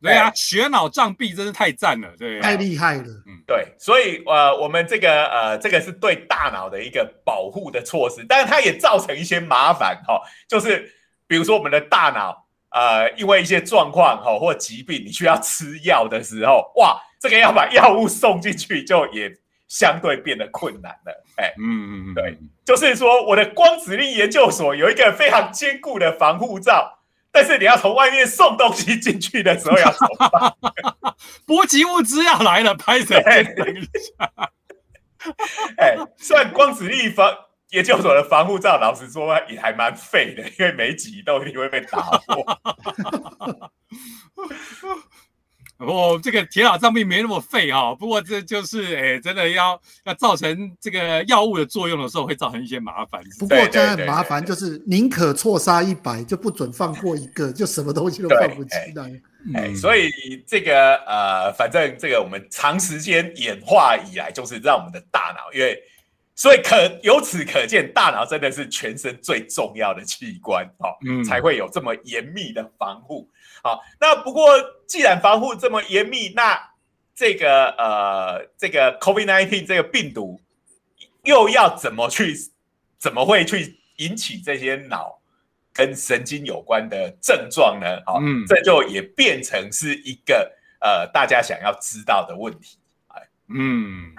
[0.01, 10.93] 对啊，血脑障壁真是太赞了，对，太厉害了，嗯，对，所以呃，我们这个呃，这个是对大脑的一个保护的措施，但是它也造成一些麻烦，哈，就是。
[11.33, 19.35] 比如说，我们的大脑，呃，因为一些状况哈或疾病，你需要吃药的时候，哇，这个要把药物送进去，就也
[19.67, 21.23] 相对变得困难了。
[21.37, 26.99] 哎，嗯嗯嗯，对，就是说，我的光子力研究所有一个非常坚固的防护罩，
[27.31, 30.53] 但是你要从外面送东西进去的时候要怎么办？
[31.47, 33.17] 补给物资要来了，拍谁？
[35.77, 37.35] 哎，算光子力防。
[37.73, 42.61] 研究所的防护罩，老实说也还蛮废的，因为每几都一定会被打破。
[45.79, 53.23] 我 这个铁脑脏病没那么废哈，不过这就是哎，真的要要造成这个药物的作用的时候，会造成一些麻烦。
[53.39, 59.19] 不过这样很麻烦，就是宁可错杀一百，就不准放过一个，就什么东西都 放不进来。
[59.55, 60.11] 哎，所以
[60.45, 65.77] 这个呃，反正这个我们长时间演化以来，就是让我们的大脑，因为
[66.35, 70.89] 所以可由此可见，大脑真的是全身最重要的器官哦，
[71.23, 73.29] 才会有这么严密的防护。
[73.61, 74.49] 好，那不过
[74.87, 76.59] 既然防护这么严密，那
[77.15, 80.41] 这个呃，这个 COVID-19 这个病毒
[81.23, 82.35] 又要怎么去，
[82.97, 85.21] 怎么会去引起这些脑
[85.71, 88.01] 跟神经有关的症状呢？
[88.05, 92.79] 好，这就也变成是一个呃大家想要知道的问题。
[93.09, 94.13] 哎，嗯，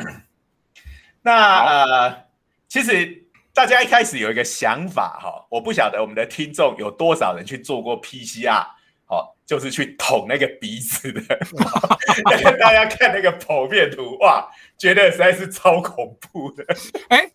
[1.24, 2.24] 那呃，
[2.68, 8.66] 其实大家一开始有一个想法哈，我不晓得我们的听众有多少人去做过 PCR。
[9.06, 11.20] 好，就是去捅那个鼻子的，
[12.58, 16.64] 大家看那个剖面图，哇，觉得实在是超恐怖的。
[17.08, 17.30] 哎，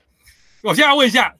[0.64, 1.32] 我现在问一下，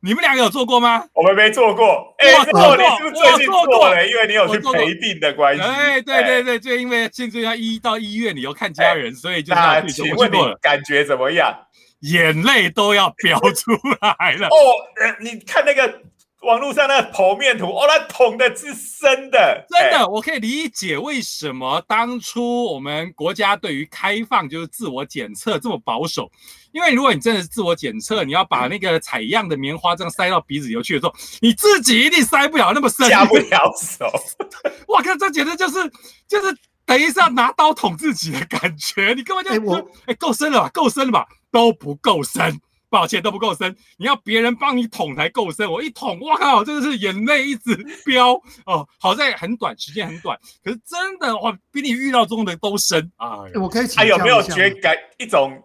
[0.00, 1.06] 你们两个有做过吗？
[1.14, 2.14] 我们没做过。
[2.18, 4.06] 哎，做过，你是不是最近做了？
[4.06, 5.62] 因为你有去陪病的关系。
[5.62, 11.66] 哎，对对对，就因为现在要医到医院你要看家人，所以就那请问你感觉怎么样？
[12.00, 14.48] 眼泪都要飙出来了。
[14.48, 14.52] 哦，
[15.20, 16.02] 你看那个。
[16.42, 26.30] 网络上那个剖面图，哦，那捅的是深的，真的，我可以理解为什么当初我们国家对于开放就是自我检测这么保守，
[26.70, 34.08] 因为如果你真的是自我检测，你要把那个采样的棉花这样塞到鼻子里头去的时候，你自己一定塞不了那么深，下不了手。
[34.86, 35.92] 我靠，这简直就是
[36.28, 36.56] 就是
[36.86, 42.60] 等于是要拿刀捅自己的感觉，你根本就我哎够深了吧，够深了吧，都不够深。
[42.90, 45.70] 抱歉，都不够深，你要别人帮你捅才够深。
[45.70, 48.32] 我一捅，哇靠，真的是眼泪一直飙
[48.64, 48.88] 哦。
[48.98, 53.40] 好在很短，时间很短，可是真的哇，比你预料中的都深啊！
[53.60, 55.62] 我可以，他有没有觉感一种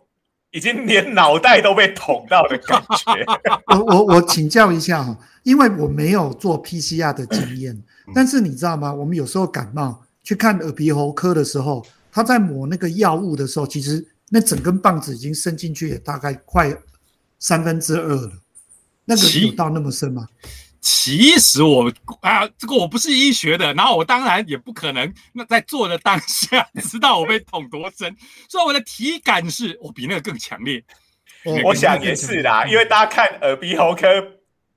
[0.52, 3.26] 已经连脑袋都被捅到的感觉？
[3.74, 7.82] 我我我请教一下哈，因为我没有做 PCR 的经验，
[8.14, 8.94] 但是你知道吗？
[8.94, 16.76] 我们有时候感冒去看耳鼻喉科的时候，他在抹那个药物的时候，其实那整根棒子已经伸进去，也大概快。
[17.40, 18.32] 三分之二了，
[19.04, 20.26] 那个有到那么深吗？
[20.80, 21.92] 其实我
[22.22, 28.16] 啊，这个我不是医学的，然后我当然也不可能那在做的当下 知道我被捅多深，
[28.48, 30.82] 所以我的体感是我比那个更强烈。
[31.66, 34.08] 我想也是啦，因为大家看耳鼻喉科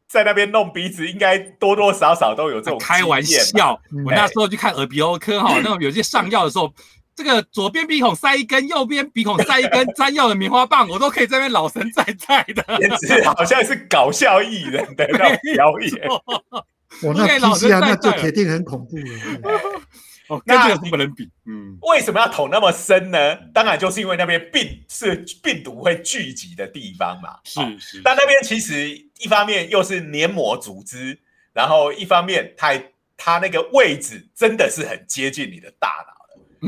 [0.08, 3.80] 在那边弄鼻子，应该多多少少都有这种开玩笑。
[4.04, 6.74] 我那时候去看耳鼻喉科哈，那种有些上药的时候。
[7.16, 16.08] 这个左边鼻孔塞一根，右边鼻孔塞一根 粘药的棉花棒，我都可以在那边老神在在的，简直好像是搞笑艺人的表演。
[17.02, 19.60] 我那 PCR 那就铁定很恐怖了。
[20.28, 21.30] 哦，跟这个不能比。
[21.46, 23.36] 嗯，为什么要捅那么深呢？
[23.54, 27.38] 当然就是因为那边病是病毒会聚集的地方嘛。
[27.44, 28.00] 是是。
[28.02, 31.18] 但那边其实一方面又是黏膜组织，
[31.52, 32.74] 然后一方面它
[33.16, 36.15] 它那个位置真的是很接近你的大脑。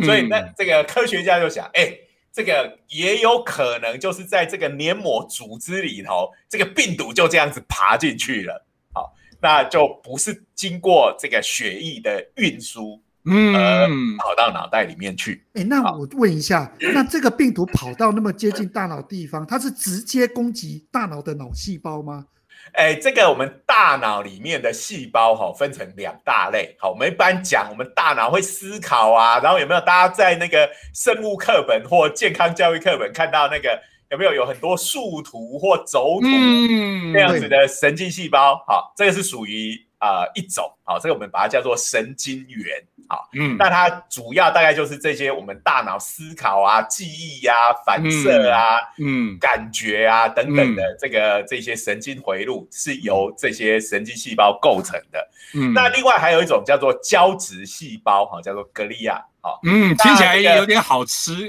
[0.05, 1.92] 所以那这个科学家就想，哎，
[2.33, 8.66] 这个也有可能就是在这个黏膜组织里头，这个病毒就这样子爬进去了。
[8.92, 15.44] 好，那就不是经过这个血液的运输，嗯，跑到脑袋里面去。
[15.55, 22.27] 哎，那我问一下，那这个病毒跑到那么接近大脑地方，它是直接攻击大脑的脑细胞吗？
[22.72, 26.76] 哎，这个我们大脑里面的细胞哈，分成两大类。
[26.78, 36.26] 好，我们一般讲，我们大脑会思考啊，然后有没有大家在那个生物课本或健康教育课本看到那个有没有有很多树图或轴图
[37.12, 38.57] 那样子的神经细胞？
[38.66, 40.70] 好，这个是属于啊一种。
[40.84, 42.82] 好，这个我们把它叫做神经元。
[43.11, 55.26] 好，嗯，那它主要大概就是这些我们大脑思考啊、记忆呀、反射啊、嗯、感觉啊等等的这个这些神经回路是由这些神经细胞构成的。
[55.54, 59.24] 嗯，那另外还有一种叫做胶质细胞，哈，叫做格利亚。
[59.40, 61.48] 好，嗯，听起来有点好吃。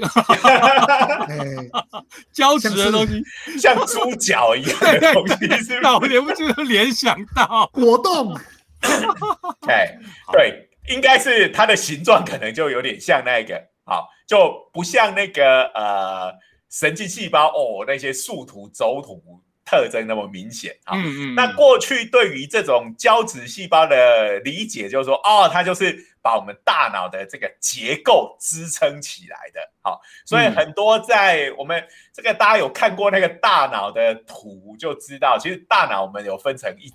[2.32, 3.22] 胶质的东西，
[3.58, 8.34] 像猪脚一样的东西，是老连不住联想到果冻。
[9.68, 9.98] 哎，
[10.32, 10.66] 对。
[10.88, 16.32] 应该是它的形状可能就有点像那个，好，就不像那个呃
[16.68, 19.22] 神经细胞哦那些树图轴图
[19.70, 20.96] 特征那么明显啊。
[20.96, 21.34] 嗯嗯。
[21.36, 29.60] 那过去对于这种胶质细胞的理解就是说，哦，它就是把我们大脑的这个结构支撑起来的。
[29.82, 31.80] 好，所以很多在我们
[32.12, 36.92] 这个大家有看过那个大脑的图就知道，其实大脑我们有分成一。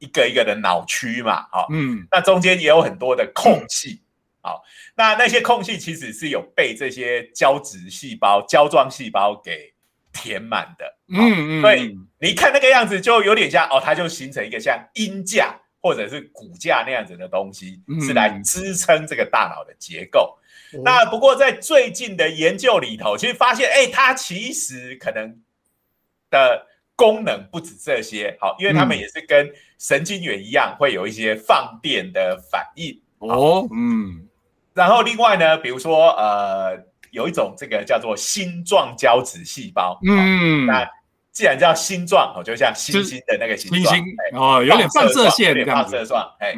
[0.00, 4.02] 一个一个的脑区嘛，好，嗯，那中间也有很多的空隙，
[4.42, 4.62] 好，
[4.96, 9.72] 那那些空隙其实是有被这些胶质细胞、胶状细胞给
[10.14, 10.98] 填满的。
[11.08, 20.38] 嗯嗯，所以你看那个样子，就有点像哦，它就形成一个像阴架或者是骨架那样子的东西，是来支撑这个大脑的结构。
[20.82, 25.38] 那不过在最近的研究里头，其实发现，哎，它其实可能
[26.30, 28.36] 的功能不止这些。
[28.40, 33.00] 好，因为他们也是跟神经元一样，会有一些放电的反应。
[33.18, 34.28] 哦，嗯。
[34.72, 36.76] 然后另外呢，比如说呃，
[37.14, 40.84] 有一种这个叫做星状胶质细胞，嗯，那
[41.30, 43.96] 既然叫星状，哦，就像星星的那个形状，
[44.32, 46.52] 哦，有点放射线，有点放射状，哎，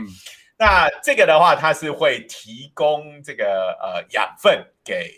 [0.58, 5.12] 那这个的话，它是会提供这个呃养分给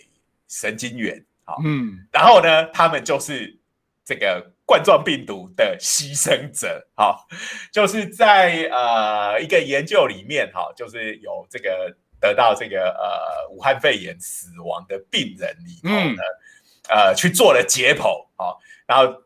[0.48, 3.56] 神经元，好，嗯，然后呢，他们就是
[4.04, 7.28] 这个冠状病毒的牺牲者，好，
[7.72, 11.96] 就是在呃一个研究里面，哈，就是有这个。
[12.20, 16.22] 得到这个呃武汉肺炎死亡的病人里头呢，
[16.88, 19.22] 呃去做了解剖，好，然后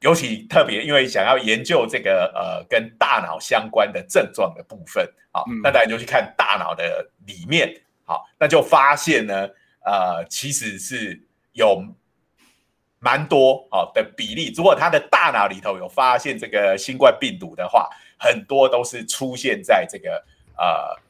[0.00, 7.72] 尤其特别，因为想要研究这个呃跟大脑相关的症状的部分，好，那大家就去看大脑的里面，
[8.04, 9.48] 好，那就发现呢，
[9.84, 11.20] 呃，其实是
[11.52, 11.82] 有
[12.98, 20.24] 蛮多好的比例，如果他的大脑里头有发现这个新冠病毒的话，很多都是出现在这个
[20.56, 21.05] 呃。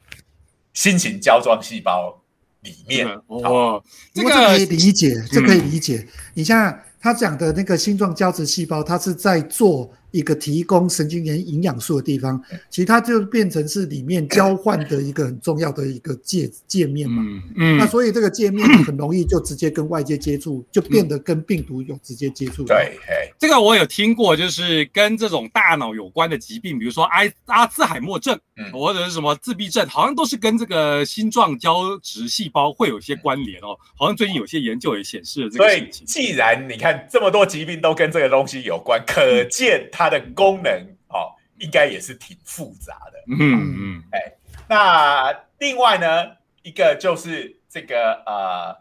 [0.77, 2.15] 新型胶状细胞
[2.61, 6.07] 里面，哦，这个可以理解，这可以理解。
[6.35, 9.91] 你像他讲的那个星状胶质细胞，它是在做。
[10.11, 17.21] 一个提供神经元营养素的地方，其实它就变成是里面交换的一个很重要的一个界界面嘛。
[17.55, 22.63] 嗯，那所以这个界面很容易就直接跟外界接触，就变得跟病毒有直接接触。
[22.63, 22.97] 对，
[23.37, 28.39] 这个我有听过，就是跟这种大脑有关的疾病，比如说埃阿兹海默症，
[28.71, 33.77] 或者是什么自闭症，好像都是跟这个心状胶质细胞会有些关联哦。
[33.97, 36.07] 好像最近有些研究也显示了这个事情。
[36.07, 39.89] 既然你看这么多疾病都跟这个东西有关，可见。
[39.97, 40.71] 它的功能
[41.07, 43.17] 哦，应该也是挺复杂的。
[43.39, 44.31] 嗯嗯，哎，
[44.69, 48.77] 那另外呢，一个就是这个呃，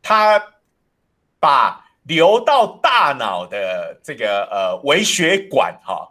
[0.00, 0.42] 它
[1.38, 6.10] 把流到大脑的这个呃微血管哈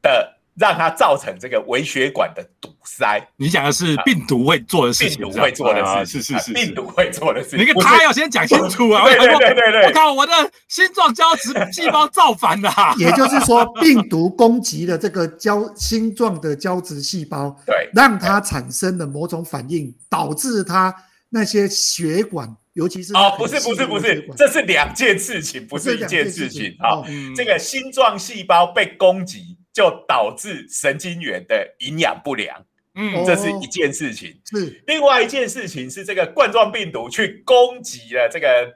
[0.00, 0.37] 的。
[0.58, 3.24] 让它造成这个微血管的堵塞。
[3.36, 7.60] 你讲的是病毒会做的事情，病毒会做的事，是是是，病毒会做的事情。
[7.60, 9.04] 你个他要先讲清楚啊！
[9.04, 10.32] 对对对对对，我靠，我的
[10.66, 12.72] 心状胶质细胞造反了。
[12.98, 20.92] 也就是说，病毒攻击了这个胶心状的胶质细胞，对，让它产生了某种反应，导致它
[21.28, 26.74] 那些血管，尤其是哦，不是不是不是，这是两件事情，不是一件事情。
[26.80, 27.04] 啊，
[27.36, 29.57] 这个心状细胞被攻击。
[29.78, 32.66] 就导致神经元的营养不良，
[32.96, 34.36] 嗯，这是一件事情。
[34.44, 34.82] 是。
[34.88, 38.74] 另外一件事情是这个冠状病毒去攻击了这个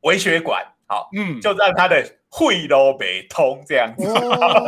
[0.00, 4.06] 微血管，好，嗯，就让它的会都被通这样子。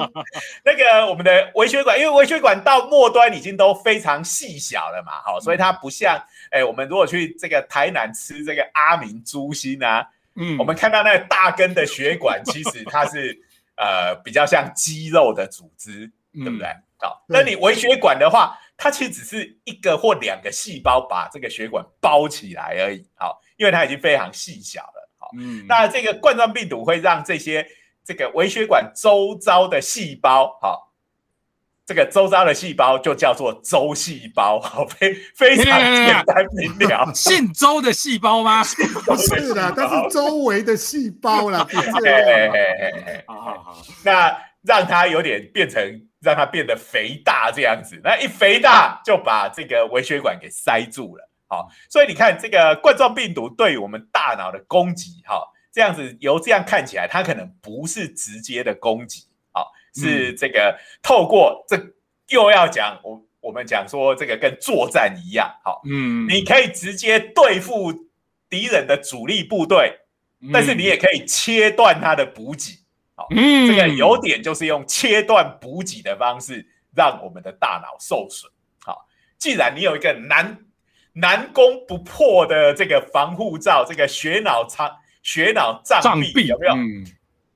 [0.65, 6.19] 那个我们的微血管，因为微血管到末端已经都非常细小了嘛，好，所以它不像，
[6.51, 13.39] 哎，我们如果去这个台南吃这个阿明猪心啊，嗯，我们看到那个大根的血管，其实它是。
[13.77, 16.67] 呃，比较像肌肉的组织，对不对？
[16.99, 23.07] 好，那你微血管的话，它其实只是一个或两个细胞把这个血管包起来而已。
[23.15, 25.11] 好，因为它已经非常细小了。
[25.19, 27.67] 好，嗯，那这个冠状病毒会让这些
[28.05, 30.86] 这个微血管周遭的细胞，好。
[31.87, 37.09] 这个周遭的细胞就叫做周细胞，好非非常简单明了。
[37.15, 38.65] 姓周的细胞吗？
[39.07, 41.65] 不是的，它是周围的细胞啦。
[43.29, 45.81] 好好好，那让它有点变成，
[46.21, 48.01] 让它变得肥大这样子。
[48.03, 51.31] 那一肥大，就把这个微血管给塞住了。
[51.47, 55.41] 好，所以你看这个冠状病毒对我们大脑的攻击，哈，
[55.73, 59.23] 这样子由这样看起来，它可能不是直接的攻击。
[59.97, 61.77] 是这个透过这
[62.29, 67.93] 又要讲我我们讲说这个跟作战一样，好，嗯，你可以直接对付
[68.51, 70.01] 敌人的主力部队，
[70.53, 72.79] 但是你也可以切断他的补给，
[73.15, 78.51] 好，这个有点就是用切断补给的方式让我们的大脑受损，
[78.85, 79.07] 好，
[79.39, 80.59] 既然你有一个难
[81.13, 84.91] 难攻不破的这个防护罩，这个血脑长
[85.23, 86.75] 血脑障壁有没有？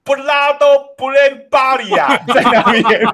[0.03, 2.85] 不拉都不认巴里亚， 在那边。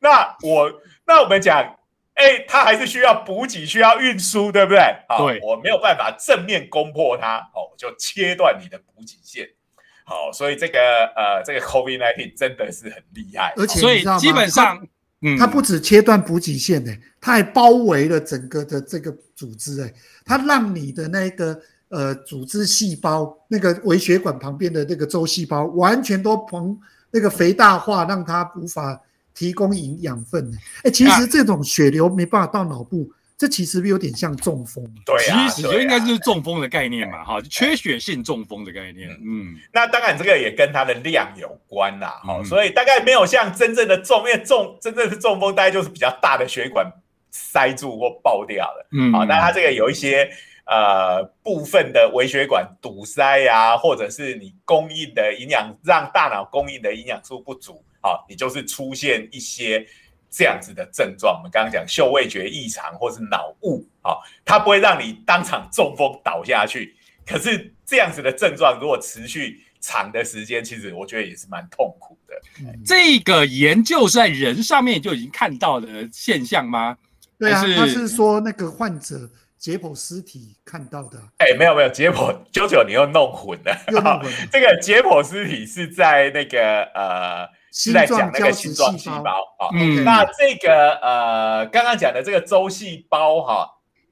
[0.00, 1.76] 那我那我们讲，
[2.14, 4.80] 哎，他还是需要补给，需要运输，对不对？
[5.18, 9.48] 对，我没有办法正面攻破他，哦，就切断你的补给线。
[10.04, 10.78] 好，所以这个
[11.16, 14.86] 呃，这个 COVID nineteen 真的是很厉害，而且所以基本上
[15.22, 19.92] 嗯，它不止切断补给线呢，它还包围了整个的这个组织哎，
[20.24, 26.76] 它让你的那个呃组织细胞那个微血管旁边的那个周细胞完全都膨
[27.10, 29.00] 那个肥大化，让它无法
[29.34, 30.56] 提供营养分呢。
[30.84, 33.10] 哎，其实这种血流没办法到脑部。
[33.38, 39.10] 这其实有点像中风，对啊，其实就应该就是中风的概念嘛，哈，缺血性中风的概念。
[39.10, 46.90] 嗯，那当然这个也跟它的量有关啦，哈，所以大概没有像真正的中，因为中真正是中风，大概就是比较大的血管
[47.30, 50.30] 塞住或爆掉了，嗯，好，那它这个有一些
[50.66, 59.86] 呃部分的微血管堵塞呀，或者是你供应的营养让大脑供应的营养素不足，好，你就是出现一些。
[60.28, 66.94] 这样子的症状，我们刚刚讲嗅味觉异常或是脑雾，好，它不会让你当场中风倒下去。
[67.24, 72.34] 可是这样子的症状如果持续长的时间，其实我觉得也是蛮痛苦的。
[72.84, 76.98] 这个研究是在人上面就已经看到的现象吗？
[77.38, 81.18] 对啊，他是说那个患者解剖尸体看到的。
[81.38, 83.76] 哎，没有没有，解剖九九你又弄混了。
[84.50, 87.48] 这个解剖尸体是在那个呃。
[87.78, 89.68] 是在讲那个心状细胞啊，
[90.02, 93.68] 那这个呃，刚刚讲的这个周细胞哈，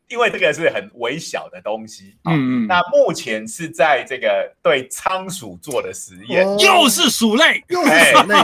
[0.09, 8.37] 因为这个是很微小的东西，嗯嗯，那目前是在这个对仓鼠做的实验，又是鼠类，又是鼠类，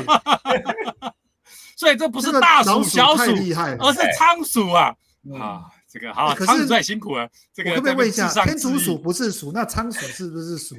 [1.76, 3.30] 所以这不是大鼠、小鼠，
[3.78, 4.94] 而是仓鼠啊。
[5.38, 5.66] 啊。
[5.92, 7.28] 这个好，仓鼠太辛苦了。
[7.52, 10.76] 这个可不可以问一下，天竺鼠不是鼠，那仓鼠是不是鼠？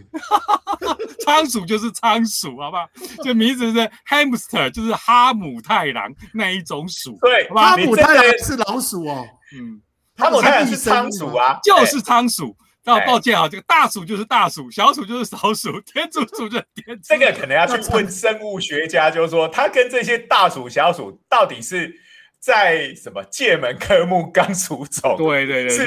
[1.25, 2.87] 仓鼠就是仓鼠，好不好？
[3.21, 7.17] 这名字是 hamster，就是哈姆太郎那一种鼠。
[7.21, 9.27] 对，哈姆太郎是老鼠哦。
[9.53, 9.81] 嗯，
[10.15, 12.55] 哈姆太郎是仓鼠啊，就是仓鼠。
[12.83, 17.03] 那抱歉啊，这个大鼠就是大鼠，小鼠就是小鼠，天竺鼠就是天竺。
[17.03, 21.93] 这个可能要去问生物学家，就是说它跟这些大鼠、小鼠到底是。
[22.41, 25.15] 在什么界门科目刚出走？
[25.15, 25.85] 对对对，是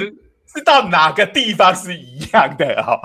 [0.55, 2.99] 是到哪个地方是一样的哈？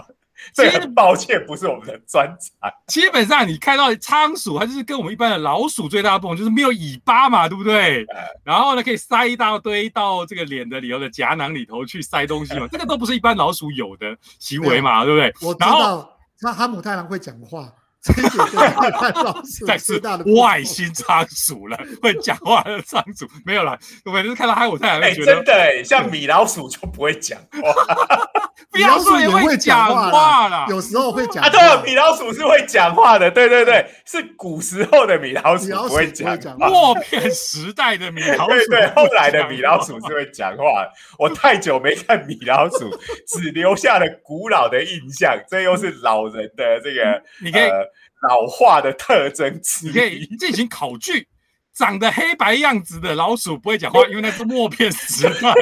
[0.54, 2.72] 这很抱歉，不是我们的专长。
[2.88, 8.06] 基本上你看到仓鼠，它就是跟我们一般的老鼠最大的不同，就是没有尾巴嘛，对不对？
[8.44, 15.34] 然后呢，可以塞一大堆到这个脸的里头的夹囊里头去塞东西嘛， 这个都不是一般老鼠有的行为嘛，对不对？
[15.48, 17.74] 我知道，那哈姆太郎会讲话。
[19.68, 20.02] 再是
[20.38, 23.78] 外星仓鼠了，会讲话的仓鼠没有了。
[24.06, 27.60] 我每次看到海虎太阳，觉得真的 像米老鼠就不会讲话，
[28.72, 31.50] 米老鼠也会讲话啦，有时候会讲啊。
[31.50, 40.88] 对，米老鼠是会讲话的，对对对，是古时候的米老鼠不会讲话，默片时代的米老鼠， 对对，后来的米老鼠是会讲话。
[41.18, 42.90] 我太久没看米老鼠，
[43.28, 45.38] 只留下了古老的印象。
[45.50, 47.70] 这又是老人的这个，你可以。
[48.28, 51.28] 老化的特征，你可以进行考据。
[51.72, 55.54] 长得黑白样子的老鼠不会讲话，因为那是默片时代，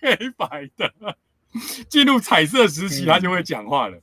[0.00, 0.92] 黑白的。
[1.88, 3.98] 进入彩色时期，它就会讲话了。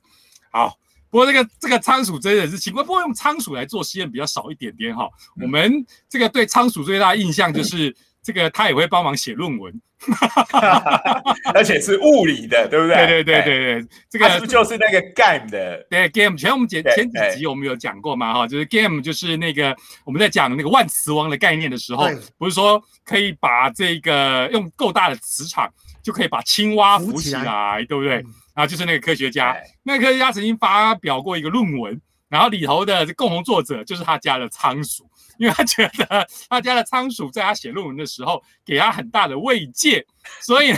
[0.50, 0.76] 好，
[1.08, 5.08] 不过这个这个仓鼠真的是奇怪，不过用仓鼠来做实验比较少一点点哈。
[5.40, 9.80] 我们这个对仓鼠最大的印象就是，这个他也会帮忙写论文。
[11.52, 12.96] 而且是物理的，对不对？
[12.96, 15.86] 对对对对对，这个就是那个 game 的。
[15.90, 22.08] 对 game，前我们前前几集我们有讲过嘛，哈，就是 game 就是那个我们在讲那个万磁王的概念的时候，
[22.38, 25.70] 不是说可以把这个用够大的磁场
[26.02, 28.24] 就可以把青蛙浮起来，对不对？
[28.54, 32.00] 啊，就是那个科学家，那个科学家曾经发表过一个论文，
[32.30, 35.09] 然后里头的共同作者就是他家的仓鼠。
[35.40, 40.04] 因为他觉得他家的仓鼠在他写论文的时候给他很大的慰藉，
[40.42, 40.70] 所以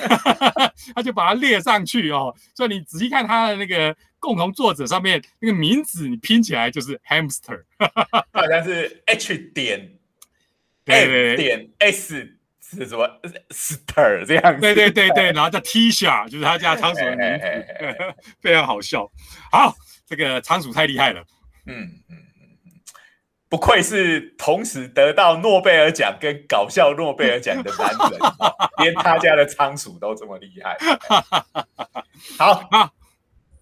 [0.94, 2.32] 他就把它列上去哦。
[2.54, 7.64] 所以你仔细看他的那个共同作者上面那个名字，你拼起来就是 hamster，
[8.32, 9.98] 好像是 H 点
[10.84, 13.08] M 点 S 是什么
[13.50, 14.60] ster 这样子。
[14.60, 17.44] 对对对对， 然后叫 Tisha，就是他家仓鼠的名字，
[18.40, 19.10] 非常好笑。
[19.50, 19.74] 好，
[20.06, 21.24] 这个仓鼠太厉害了。
[21.66, 22.16] 嗯嗯。
[23.53, 28.18] 不愧是同时得到诺贝尔奖跟搞笑诺贝尔奖的男人，
[28.78, 30.78] 连他家的仓鼠都这么厉害。
[32.38, 32.90] 好啊，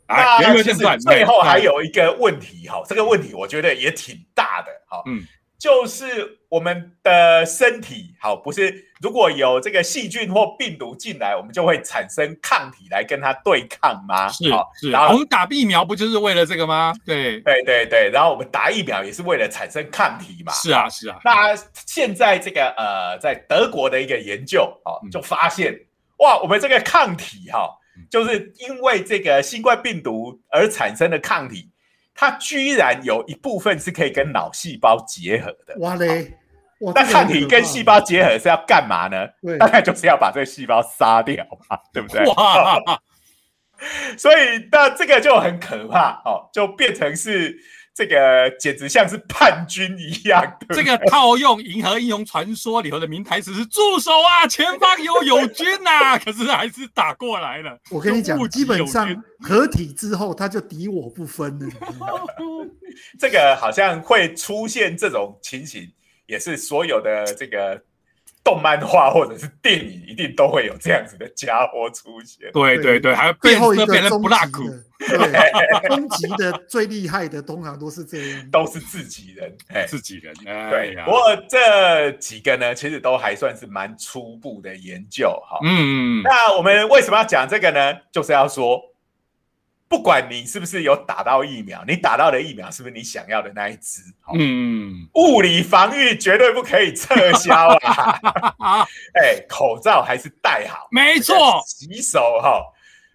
[0.07, 5.03] 那其实最后还有一个问题哈，这个问题我觉得也挺大的哈。
[5.07, 5.25] 嗯。
[5.61, 14.27] 就是我们的身体好，不是如果有这个细菌或病毒进来，我们就会产生抗体来跟它对抗吗？
[14.29, 14.45] 是
[14.81, 14.91] 是。
[14.91, 16.95] 然后我们打疫苗不就是为了这个吗？
[17.05, 18.11] 对对对对。
[18.11, 20.51] 然后我们打疫苗也是为了产生抗体嘛？
[20.55, 21.19] 是啊是啊。
[21.23, 21.55] 那
[21.87, 25.79] 现在这个呃，在德国的一个研究哦，就发现
[26.21, 27.69] 哇，我们这个抗体哈，
[28.11, 31.69] 就是因为这个新冠病毒而产生的抗体。
[32.15, 36.37] 它居然有一部分是可以跟脑细胞结合的，哇嘞！
[36.95, 39.27] 那抗体跟细胞结合是要干嘛呢？
[39.59, 42.25] 大概就是要把这个细胞杀掉嘛， 对不对？
[42.27, 42.81] 哇！
[44.19, 47.59] 所以那这个就很可怕哦，就变成是。
[48.01, 50.43] 这个简直像是叛军一样。
[50.71, 57.79] 这个套用《银河英雄传说》里头的名台词是：“住手啊，前方有友军呐！” 可是还是打过来了。
[57.91, 61.69] 我跟你讲，基本上合体之后，他就敌我不分了。
[63.21, 65.87] 这个好像会出现这种情形，
[66.25, 67.83] 也是所有的这个。
[68.43, 72.51] 动漫画或者是电影，一定都会有这样子的家伙出现。
[72.53, 74.65] 对对对，还有最后一个变成不拉苦，
[75.89, 79.55] 终极的最厉害的通常都是这样，都是自己人，
[79.87, 80.35] 自己人。
[80.71, 85.59] 对，不过这几个呢，其实都还算是蛮初步的研究哈。
[85.65, 87.95] 嗯，那我们为什么要讲这个呢？
[88.13, 88.90] 就是要说。
[89.91, 94.01] 不管你是不是有打到疫苗，你打到的疫苗是不是你想要的那一支？
[94.33, 98.87] 嗯，物理防御绝对不可以撤销啊！
[99.19, 101.61] 哎，口罩还是戴好，没错。
[101.67, 102.63] 洗手哈，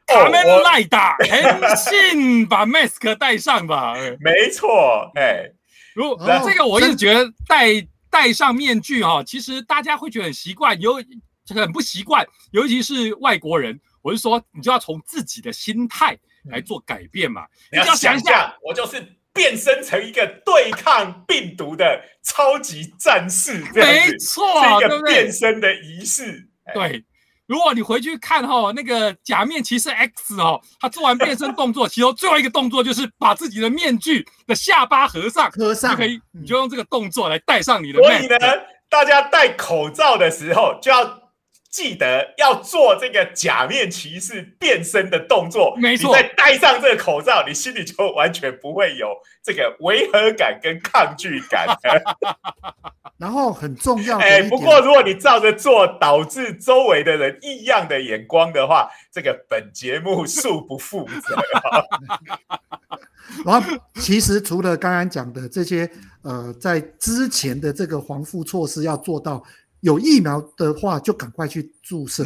[0.05, 3.93] 他们赖打，很信把 mask 戴上吧。
[4.19, 5.49] 没错，哎，
[5.93, 6.13] 如
[6.45, 7.67] 这个我一直觉得戴
[8.09, 10.95] 戴上面具哈，其实大家会觉得很习惯，有
[11.55, 13.79] 很不习惯，尤其是外国人。
[14.01, 16.17] 我是说，你就要从自己的心态。
[16.49, 17.45] 来做改变嘛？
[17.71, 24.43] 你要想一下，我就是变身成一个对抗病毒的超级战士，没错，
[24.77, 26.47] 一个变身的仪式。
[26.73, 27.03] 对，
[27.47, 37.99] 如果你回去看哈，那个假面骑士 X 哦，他做完变身动作，其中最后一个动作就是把自己的面具的下巴合上，合上就可以，你就用这个动作来戴上你的。
[37.99, 38.37] 所以呢，
[38.89, 41.24] 大家戴口罩的时候就要。
[41.75, 46.13] 记得要做这个假面骑士变身的动作，没错。
[46.13, 49.09] 再戴上这个口罩，你心里就完全不会有
[49.43, 51.67] 这个违和感跟抗拒感。
[53.19, 61.35] 然后很重要，哎，不过如果你照着做，导致周围的人异样的眼光的话，这个本节目恕不负责。
[63.43, 65.89] 然后，其实除了刚刚讲的这些，
[66.21, 69.43] 呃，在之前的这个防护措施要做到。
[69.85, 72.25] 有疫苗的话，就赶快去注射。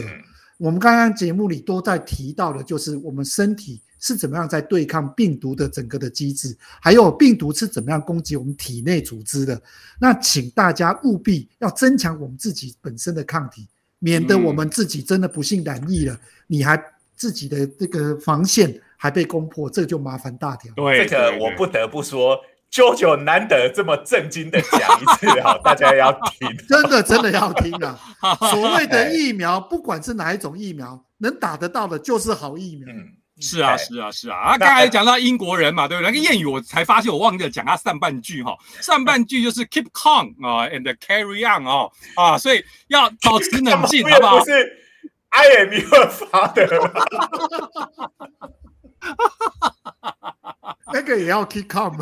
[0.57, 9.61] 我们刚刚节目里都在提到的，就是我们身体是怎么样在对抗病毒的整个的机制，还有病毒是怎么样攻击我们体内组织的。
[9.99, 13.67] 那请大家务必要增强我们自己本身的抗体，
[13.99, 16.81] 免得我们自己真的不幸染疫了，你还
[17.13, 20.73] 自己的这个防线还被攻破，这就麻烦大条。
[20.75, 22.39] 对，这个我不得不说。
[22.69, 27.97] 舅舅难得这么震惊的讲一次 哈，大家要听，真的真的要听啊！
[28.51, 32.87] 所谓的疫苗，不管是哪一种疫苗，能打得到的就是好疫苗。
[32.93, 34.37] 嗯，是啊，是啊，是啊。
[34.37, 36.11] 啊，刚才讲到英国人嘛，对不对？
[36.11, 44.39] 那个谚语我才发现我忘记了讲他上半句哈，上半句就是 keep calm 啊，and carry on 哦啊，所以要保持冷静， 好不好？
[44.39, 44.77] 不是
[45.29, 46.91] I am your father。
[50.93, 51.95] 那个也要 keep calm，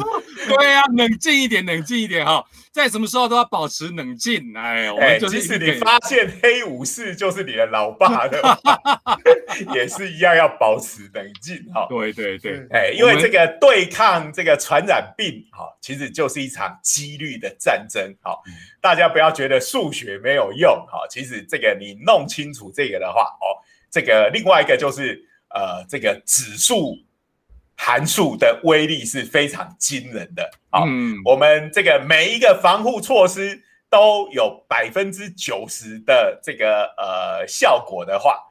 [0.47, 4.53] 对啊，冷静一点，冷静一点哈，在什么时候都要保持冷静。
[4.55, 8.41] 哎，我们即使你发现黑武士就是你的老爸的，
[9.73, 11.87] 也是一样要保持冷静哈。
[11.89, 18.15] 对对对，哎，因为这个对抗这个传染病哈，其实就是一场几率的战争。
[18.21, 18.37] 哈，
[18.81, 23.57] 大家不要觉得数学没有用哈，其实这个你弄清楚这个的话哦，
[23.91, 26.95] 这个另外一个就是呃，这个指数。
[27.77, 30.81] 函数的威力是非常惊人的啊！
[31.23, 38.43] 我们这个每一个防护措施都有百分之九十的这个呃效果的话。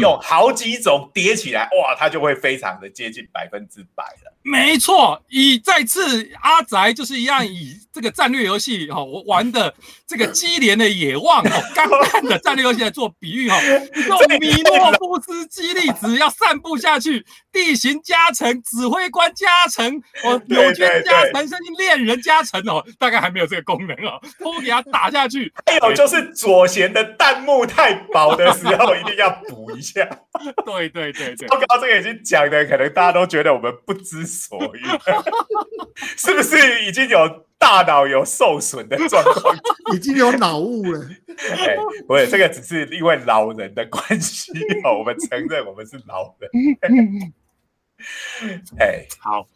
[0.00, 4.32] 用好几种叠起来，哇，它就会非常的接近百分之百了。
[4.42, 9.74] 没错，以再次阿宅就是一样，以这个战略游戏哈，我玩的
[10.06, 13.58] 这个基连的野望哦， 刚刚的战略游戏来做比喻哈，
[14.08, 25.50] 用米诺夫斯基粒子要散布下去，地形加成，指挥官加成，哦， 友军加成，甚至恋人加成哦，大概还没有这个功能哦，都给它打下去。
[25.64, 29.73] 还有就是左贤的弹幕太薄的时候，一定要补。
[29.76, 30.04] 一下，
[30.64, 34.80] 对对对对，刚刚这个已经讲的，可能大家都觉得我们不知所以，
[36.16, 39.56] 是不是已经有大脑有受损的状况，
[39.94, 41.00] 已经有脑雾了？
[41.50, 44.52] 哎，不是，这个只是因为老人的关系
[44.84, 46.50] 哦，我们承认我们是老人。
[48.78, 49.46] 哎，好。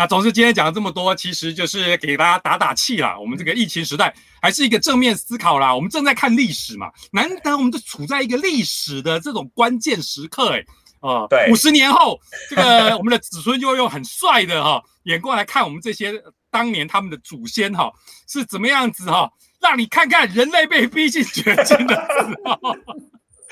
[0.00, 3.18] 那总之，今天讲了这么多，其实就是给大家打打气啦。
[3.20, 5.74] 我们这个疫情时代还是一个正面思考啦。
[5.74, 10.64] 我们正在看历史嘛，难得我们就处在一个历史的这种关键时刻，哎，
[11.00, 16.14] 啊，对，五十年后，这个 我们的子孙就会用很帅的哈眼光来看我们这些
[16.50, 17.92] 当年他们的祖先哈
[18.26, 19.30] 是怎么样子哈
[19.60, 22.74] 让你看看人类被逼进绝境的时候。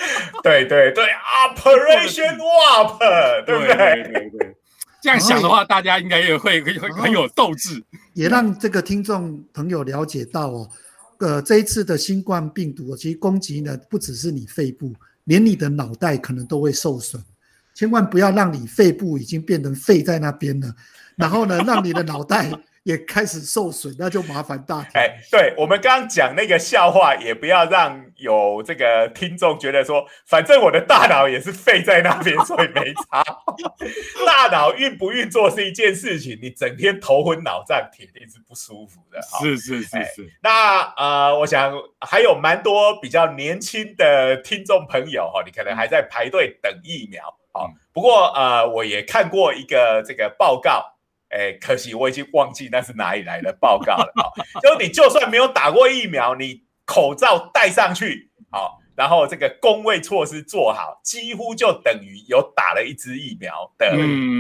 [0.42, 3.76] 对对对，Operation Warp，对不对？
[3.76, 4.56] 对对对，
[5.00, 7.82] 这样想的话，大家应该也会会很有斗志，
[8.14, 10.70] 也让这个听众朋友了解到哦，
[11.18, 14.94] 呃，这一次的新冠病毒其实攻击呢，不只是你肺部，
[15.24, 17.22] 连你的脑袋可能都会受损，
[17.74, 20.74] 千万不要让你肺部已经变成肺在那边了，
[21.16, 22.50] 然后呢，让你的脑袋。
[22.84, 24.78] 也开始受损，那就麻烦大。
[24.94, 33.22] 哎，对我们刚刚讲那个笑话，也不要让有这个听众觉得说，反正我的大脑也是废在那边，所以没差。
[34.26, 39.20] 大脑运不运作是一件事情，你整天头昏脑胀，铁定是不舒服的。
[39.40, 40.32] 是是是是。
[40.42, 47.66] 那呃，我想还有蛮多比较年轻的听众朋友哈，你可能还在排队等疫苗啊。
[47.92, 50.94] 不过呃，我也看过一个这个报告。
[51.30, 54.32] 哎，可惜我已经忘记那是哪里来的报告了啊！
[54.62, 63.94] 就你就算没有打过疫苗，你口罩戴上去，好，然后这个工位措施做好，几乎就等于有打了一支疫苗的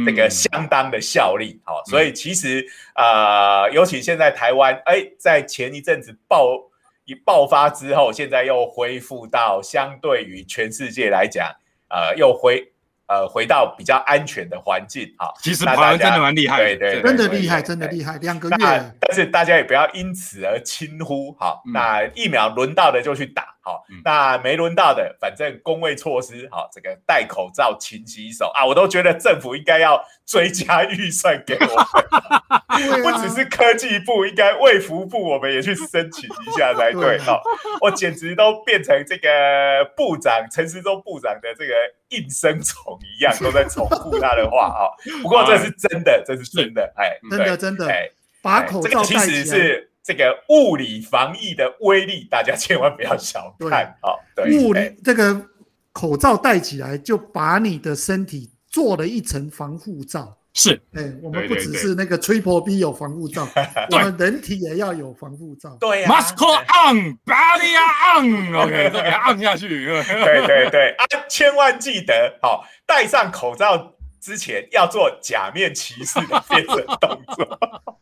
[0.06, 6.58] 这个相当的效力，好，所以其实呃，尤其现在台湾，哎，在前一阵子爆
[7.04, 11.54] 一爆发之后，现在又恢复到相对于全世界来讲，
[11.90, 12.72] 呃，又恢。
[13.08, 18.56] 呃，回到比较安全的环境啊，其实台湾真的蛮厉害，对对，真的厉害，真的厉害，两个月。
[19.00, 37.40] 但是大家也不要因此而轻忽，好，那疫苗轮到的就去打，好，那没轮到的，反正工位措施，好，这个戴口罩、勤洗手啊，我都觉得政府应该要追加预算给我，不只是科技部，应该卫福部我们也去申请一下才对，好，
[37.80, 41.72] 我简直都变成这个部长陈时中部长的这个。
[42.10, 44.88] 应声虫一样都在重复他的话啊，
[45.22, 54.16] 不过这是真的，这是真的，哎，真的真的，哎，把口罩戴其实是这个物理防疫的威力，大家千万不要小看啊。
[54.62, 55.46] 物理这个
[55.92, 60.37] 口罩戴起来，就把你的身体做了一层防护罩。
[60.54, 63.46] 是，哎，我们不只是那个吹破逼有防护罩，
[63.92, 65.76] 我们人体也要有防护罩。
[65.78, 66.58] 对，Muscle
[66.92, 67.76] on，body
[68.18, 69.68] on，OK， 给它按下去。
[69.68, 77.97] 对对对，啊，千万记得，好，戴上口罩之前要做假面骑士的变身动作。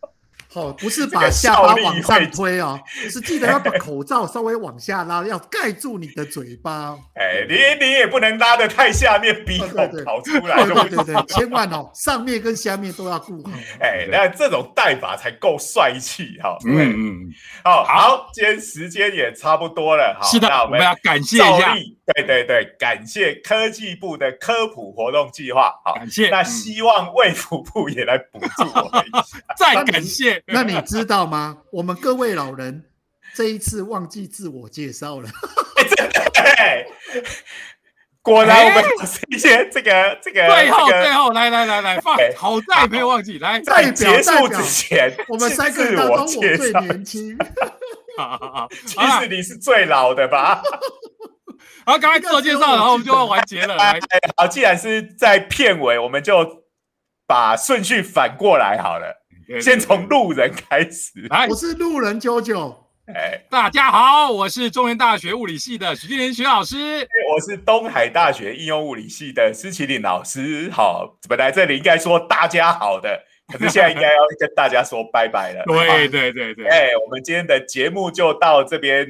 [0.57, 2.81] 哦， 不是把下巴往上推哦，
[3.11, 6.97] 是记得要把口罩稍微往下拉，要盖住你的嘴巴。
[7.15, 10.65] 哎，你你也不能拉的太下面，鼻孔跑出来。
[10.65, 13.51] 对对对， 千万哦，上面跟下面都要顾好。
[13.81, 16.57] 哎，那这种戴法才够帅气哈。
[16.67, 17.29] 嗯嗯，
[17.65, 20.19] 哦好，今天时间也差不多了。
[20.23, 21.75] 是的，我们要感谢一下。
[22.15, 25.73] 对对对，感谢科技部的科普活动计划。
[25.85, 26.29] 好，感谢。
[26.31, 29.39] 那希望卫福部也来补助我们一下。
[29.57, 30.41] 再感谢。
[30.55, 31.59] 那你知道吗？
[31.73, 32.85] 我们各位老人
[33.35, 35.29] 这一次忘记自我介绍了。
[38.23, 38.85] 果然，我们
[39.29, 47.39] 一些这个这个最后最后来来来来放，好在没有忘记来，在结束之前，我们三个人当中我最年轻。
[48.87, 50.63] 其实你是最老的吧？
[51.85, 53.77] 好，刚才自我介绍，然后我们就要完结了。
[53.77, 54.01] 来，
[54.37, 56.65] 好，既然是在片尾，我们就
[57.29, 59.26] 把顺序反过来好了。
[59.61, 61.13] 先从路人开始。
[61.31, 62.85] 来，我是路人九九。
[63.07, 67.07] 哎，大家好，我是中原大学物理系的徐金莲许老师。
[67.33, 70.69] 我是东海大学应用物理系的施启林老师。
[70.73, 75.63] 好，本来这里应该说大家好的，可是现在应该要跟大家说拜拜了。
[75.71, 76.67] 对对对对。
[76.67, 79.07] 哎，我们今天的节目就到这边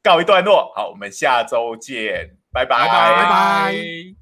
[0.00, 0.72] 告一段落。
[0.76, 4.21] 好，我们下周见，拜拜拜拜。